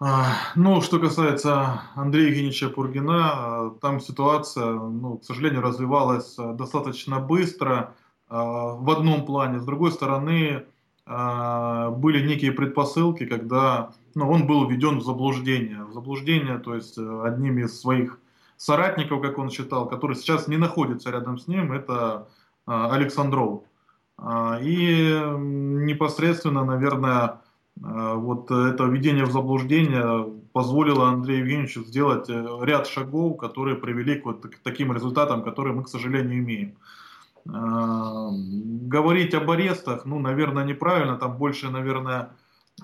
А, 0.03 0.33
ну, 0.57 0.81
что 0.81 0.99
касается 0.99 1.83
Андрея 1.95 2.29
Евгеньевича 2.29 2.71
Пургина, 2.71 3.75
там 3.83 4.01
ситуация, 4.01 4.73
ну, 4.73 5.19
к 5.19 5.25
сожалению, 5.25 5.61
развивалась 5.61 6.37
достаточно 6.37 7.21
быстро 7.21 7.95
а, 8.27 8.77
в 8.77 8.89
одном 8.89 9.27
плане. 9.27 9.61
С 9.61 9.65
другой 9.67 9.93
стороны, 9.93 10.65
а, 11.05 11.91
были 11.91 12.27
некие 12.27 12.53
предпосылки, 12.53 13.27
когда 13.27 13.91
ну, 14.15 14.31
он 14.31 14.47
был 14.47 14.67
введен 14.67 15.01
в 15.01 15.05
заблуждение. 15.05 15.85
В 15.85 15.93
заблуждение, 15.93 16.57
то 16.57 16.75
есть 16.75 16.97
одним 16.97 17.59
из 17.59 17.79
своих 17.79 18.20
соратников, 18.61 19.23
как 19.23 19.39
он 19.39 19.49
считал, 19.49 19.89
который 19.89 20.17
сейчас 20.17 20.47
не 20.47 20.59
находится 20.59 21.11
рядом 21.11 21.39
с 21.39 21.49
ним, 21.49 21.73
это 21.73 22.29
а, 22.67 22.93
Александров. 22.95 23.63
А, 24.19 24.59
и 24.61 25.19
непосредственно, 25.87 26.63
наверное, 26.63 27.41
а, 27.83 28.15
вот 28.17 28.51
это 28.51 28.85
введение 28.85 29.25
в 29.25 29.33
заблуждение 29.33 30.31
позволило 30.53 31.09
Андрею 31.09 31.41
Евгеньевичу 31.41 31.85
сделать 31.85 32.29
э, 32.29 32.59
ряд 32.63 32.87
шагов, 32.87 33.39
которые 33.39 33.77
привели 33.77 34.17
к 34.17 34.27
вот 34.27 34.45
таким 34.63 34.93
результатам, 34.93 35.43
которые 35.43 35.75
мы, 35.75 35.85
к 35.85 35.89
сожалению, 35.89 36.41
имеем. 36.41 36.75
Говорить 38.91 39.33
об 39.35 39.51
арестах, 39.51 40.05
ну, 40.05 40.19
наверное, 40.19 40.65
неправильно, 40.65 41.17
там 41.17 41.39
больше, 41.39 41.71
наверное, 41.71 42.33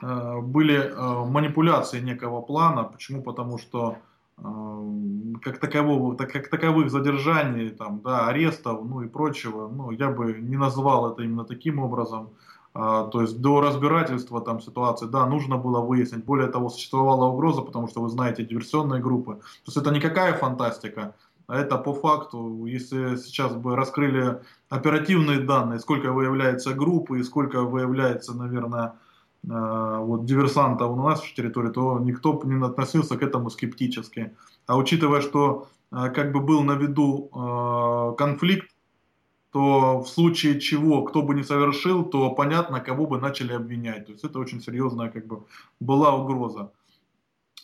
были 0.01 0.95
манипуляции 1.27 2.01
некого 2.01 2.41
плана. 2.41 2.85
Почему? 2.85 3.23
Потому 3.23 3.59
что 3.59 3.99
как 4.37 5.59
такового, 5.59 6.15
так, 6.17 6.33
как 6.33 6.49
таковых 6.49 6.91
задержаний, 6.91 7.71
там, 7.71 8.01
да, 8.05 8.27
арестов, 8.29 8.85
ну 8.85 9.03
и 9.03 9.09
прочего, 9.09 9.69
ну, 9.69 9.91
я 9.91 10.11
бы 10.11 10.35
не 10.35 10.57
называл 10.57 11.11
это 11.11 11.23
именно 11.23 11.45
таким 11.45 11.79
образом. 11.79 12.31
А, 12.79 13.05
то 13.05 13.23
есть 13.23 13.41
до 13.41 13.63
разбирательства 13.63 14.43
там 14.43 14.61
ситуации, 14.61 15.07
да, 15.07 15.25
нужно 15.27 15.57
было 15.57 15.81
выяснить. 15.81 16.25
Более 16.25 16.49
того, 16.49 16.69
существовала 16.69 17.25
угроза, 17.25 17.63
потому 17.63 17.89
что 17.89 18.03
вы 18.03 18.11
знаете 18.11 18.45
диверсионные 18.45 19.01
группы. 19.01 19.37
То 19.37 19.69
есть 19.69 19.79
это 19.79 19.91
никакая 19.91 20.35
фантастика. 20.35 21.15
А 21.47 21.57
это 21.57 21.79
по 21.79 21.95
факту, 21.95 22.67
если 22.67 23.17
сейчас 23.17 23.55
бы 23.55 23.77
раскрыли 23.77 24.43
оперативные 24.69 25.39
данные, 25.39 25.79
сколько 25.79 26.13
выявляется 26.13 26.75
группы 26.75 27.19
и 27.19 27.23
сколько 27.23 27.63
выявляется, 27.63 28.37
наверное, 28.37 28.93
вот 29.47 30.25
диверсантов 30.25 30.97
на 30.97 31.03
нашей 31.05 31.35
территории, 31.35 31.71
то 31.71 31.99
никто 32.01 32.41
не 32.45 32.65
относился 32.65 33.17
к 33.17 33.23
этому 33.23 33.51
скептически. 33.51 34.37
А 34.67 34.77
учитывая, 34.77 35.21
что 35.21 35.69
э, 35.93 36.11
как 36.11 36.33
бы 36.33 36.41
был 36.41 36.63
на 36.63 36.73
виду 36.73 37.31
э, 37.33 38.17
конфликт, 38.19 38.71
то 39.53 40.01
в 40.01 40.09
случае 40.09 40.61
чего, 40.61 41.03
кто 41.03 41.23
бы 41.23 41.35
не 41.35 41.45
совершил, 41.45 42.05
то 42.05 42.31
понятно, 42.31 42.81
кого 42.81 43.07
бы 43.07 43.21
начали 43.21 43.53
обвинять. 43.53 44.07
То 44.07 44.13
есть 44.13 44.25
это 44.25 44.39
очень 44.39 44.61
серьезная 44.61 45.11
как 45.11 45.27
бы 45.27 45.45
была 45.81 46.15
угроза. 46.15 46.73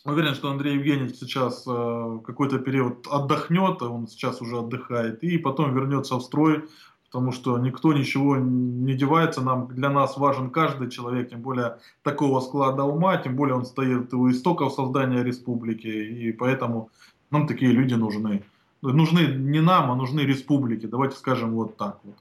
Уверен, 0.05 0.33
что 0.33 0.51
Андрей 0.51 0.75
Евгеньевич 0.75 1.15
сейчас 1.15 1.63
какой-то 1.63 2.59
период 2.59 3.07
отдохнет, 3.07 3.81
а 3.81 3.89
он 3.89 4.07
сейчас 4.07 4.41
уже 4.41 4.57
отдыхает, 4.57 5.23
и 5.23 5.37
потом 5.37 5.73
вернется 5.73 6.15
в 6.15 6.21
строй, 6.21 6.67
потому 7.13 7.31
что 7.31 7.59
никто 7.59 7.93
ничего 7.93 8.37
не 8.37 8.95
девается. 8.95 9.41
Нам, 9.41 9.67
для 9.67 9.91
нас 9.91 10.17
важен 10.17 10.49
каждый 10.49 10.89
человек, 10.89 11.29
тем 11.29 11.41
более 11.41 11.77
такого 12.01 12.39
склада 12.39 12.83
ума, 12.83 13.17
тем 13.17 13.35
более 13.35 13.55
он 13.55 13.65
стоит 13.65 14.11
у 14.15 14.31
истоков 14.31 14.73
создания 14.73 15.23
республики, 15.23 15.87
и 15.87 16.31
поэтому 16.31 16.89
нам 17.29 17.45
такие 17.45 17.71
люди 17.71 17.93
нужны. 17.93 18.43
Нужны 18.81 19.27
не 19.27 19.61
нам, 19.61 19.91
а 19.91 19.95
нужны 19.95 20.21
республике, 20.21 20.87
давайте 20.87 21.15
скажем 21.15 21.51
вот 21.51 21.77
так 21.77 21.99
вот. 22.03 22.15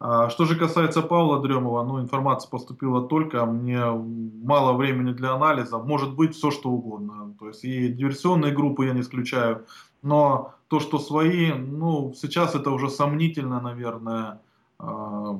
А, 0.00 0.30
что 0.30 0.44
же 0.44 0.54
касается 0.54 1.02
Павла 1.02 1.42
Дремова, 1.42 1.82
ну, 1.82 2.00
информация 2.00 2.48
поступила 2.48 3.08
только, 3.08 3.44
мне 3.44 3.84
мало 3.90 4.74
времени 4.74 5.12
для 5.12 5.32
анализа, 5.32 5.78
может 5.78 6.14
быть 6.14 6.36
все 6.36 6.52
что 6.52 6.70
угодно. 6.70 7.34
То 7.40 7.48
есть 7.48 7.64
и 7.64 7.88
диверсионные 7.88 8.52
группы 8.52 8.86
я 8.86 8.92
не 8.92 9.00
исключаю, 9.00 9.66
но 10.02 10.54
то, 10.68 10.80
что 10.80 10.98
свои, 10.98 11.52
ну, 11.52 12.12
сейчас 12.14 12.54
это 12.54 12.70
уже 12.70 12.90
сомнительно, 12.90 13.60
наверное. 13.60 14.40
А, 14.78 15.38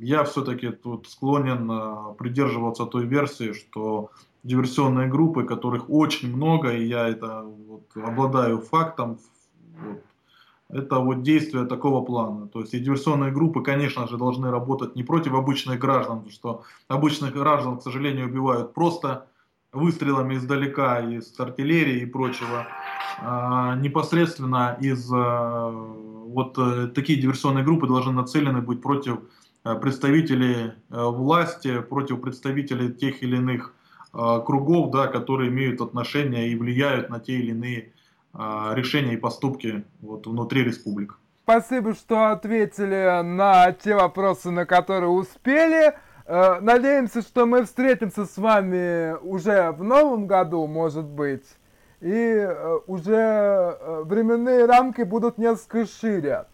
я 0.00 0.24
все-таки 0.24 0.70
тут 0.70 1.08
склонен 1.08 1.70
а, 1.70 2.14
придерживаться 2.18 2.86
той 2.86 3.04
версии, 3.04 3.52
что 3.52 4.10
диверсионные 4.42 5.08
группы, 5.08 5.44
которых 5.44 5.90
очень 5.90 6.34
много, 6.34 6.72
и 6.72 6.86
я 6.86 7.08
это 7.08 7.42
вот, 7.42 7.82
обладаю 7.94 8.60
фактом, 8.60 9.18
вот, 9.78 10.02
это 10.70 10.98
вот 11.00 11.22
действия 11.22 11.64
такого 11.66 12.04
плана. 12.04 12.46
То 12.48 12.60
есть 12.60 12.72
и 12.74 12.80
диверсионные 12.80 13.32
группы, 13.32 13.62
конечно 13.62 14.06
же, 14.06 14.16
должны 14.16 14.50
работать 14.50 14.96
не 14.96 15.02
против 15.02 15.34
обычных 15.34 15.78
граждан, 15.78 16.18
потому 16.18 16.32
что 16.32 16.62
обычных 16.88 17.32
граждан, 17.32 17.78
к 17.78 17.82
сожалению, 17.82 18.26
убивают 18.26 18.72
просто 18.72 19.26
выстрелами 19.72 20.34
издалека, 20.34 21.00
из 21.00 21.38
артиллерии 21.38 22.00
и 22.00 22.06
прочего. 22.06 22.66
А 23.18 23.76
непосредственно 23.76 24.76
из 24.80 25.10
а, 25.12 25.70
вот 25.70 26.56
э, 26.58 26.88
такие 26.94 27.20
диверсионные 27.20 27.64
группы 27.64 27.86
должны 27.86 28.12
нацелены 28.12 28.60
быть 28.62 28.80
против 28.80 29.18
э, 29.64 29.74
представителей 29.74 30.72
э, 30.90 31.04
власти, 31.04 31.80
против 31.80 32.20
представителей 32.20 32.92
тех 32.92 33.22
или 33.22 33.36
иных 33.36 33.74
кругов, 34.12 34.90
да, 34.90 35.06
которые 35.06 35.50
имеют 35.50 35.80
отношение 35.80 36.48
и 36.48 36.56
влияют 36.56 37.10
на 37.10 37.20
те 37.20 37.34
или 37.34 37.52
иные 37.52 37.92
а, 38.32 38.74
решения 38.74 39.14
и 39.14 39.16
поступки 39.16 39.84
вот, 40.00 40.26
внутри 40.26 40.64
республик. 40.64 41.16
Спасибо, 41.44 41.94
что 41.94 42.30
ответили 42.30 43.22
на 43.22 43.72
те 43.72 43.94
вопросы, 43.94 44.50
на 44.50 44.66
которые 44.66 45.10
успели. 45.10 45.94
Э, 46.32 46.60
надеемся, 46.60 47.22
что 47.22 47.44
мы 47.44 47.64
встретимся 47.64 48.24
с 48.24 48.36
вами 48.38 49.16
уже 49.20 49.72
в 49.72 49.82
новом 49.82 50.28
году, 50.28 50.64
может 50.68 51.04
быть. 51.04 51.44
И 52.00 52.14
э, 52.14 52.78
уже 52.86 53.16
э, 53.16 54.02
временные 54.04 54.64
рамки 54.64 55.02
будут 55.02 55.38
несколько 55.38 55.86
шире. 55.86 56.44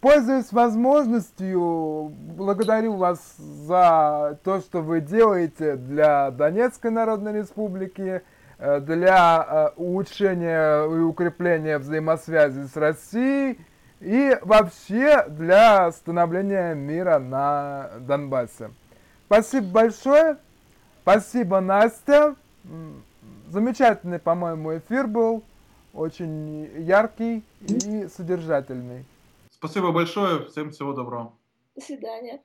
Пользуясь 0.00 0.50
возможностью, 0.50 2.12
благодарю 2.36 2.96
вас 2.96 3.36
за 3.36 4.40
то, 4.42 4.58
что 4.58 4.80
вы 4.80 5.00
делаете 5.00 5.76
для 5.76 6.32
Донецкой 6.32 6.90
Народной 6.90 7.32
Республики 7.32 8.22
для 8.58 9.72
улучшения 9.76 10.84
и 10.84 11.00
укрепления 11.00 11.78
взаимосвязи 11.78 12.66
с 12.66 12.76
Россией 12.76 13.60
и 14.00 14.36
вообще 14.42 15.26
для 15.28 15.92
становления 15.92 16.74
мира 16.74 17.18
на 17.18 17.90
Донбассе. 18.00 18.70
Спасибо 19.26 19.66
большое. 19.66 20.38
Спасибо, 21.02 21.60
Настя. 21.60 22.36
Замечательный, 23.48 24.18
по-моему, 24.18 24.76
эфир 24.78 25.06
был. 25.06 25.42
Очень 25.92 26.68
яркий 26.82 27.42
и 27.60 28.06
содержательный. 28.08 29.04
Спасибо 29.50 29.92
большое. 29.92 30.44
Всем 30.46 30.70
всего 30.70 30.92
доброго. 30.92 31.32
До 31.74 31.80
свидания. 31.80 32.42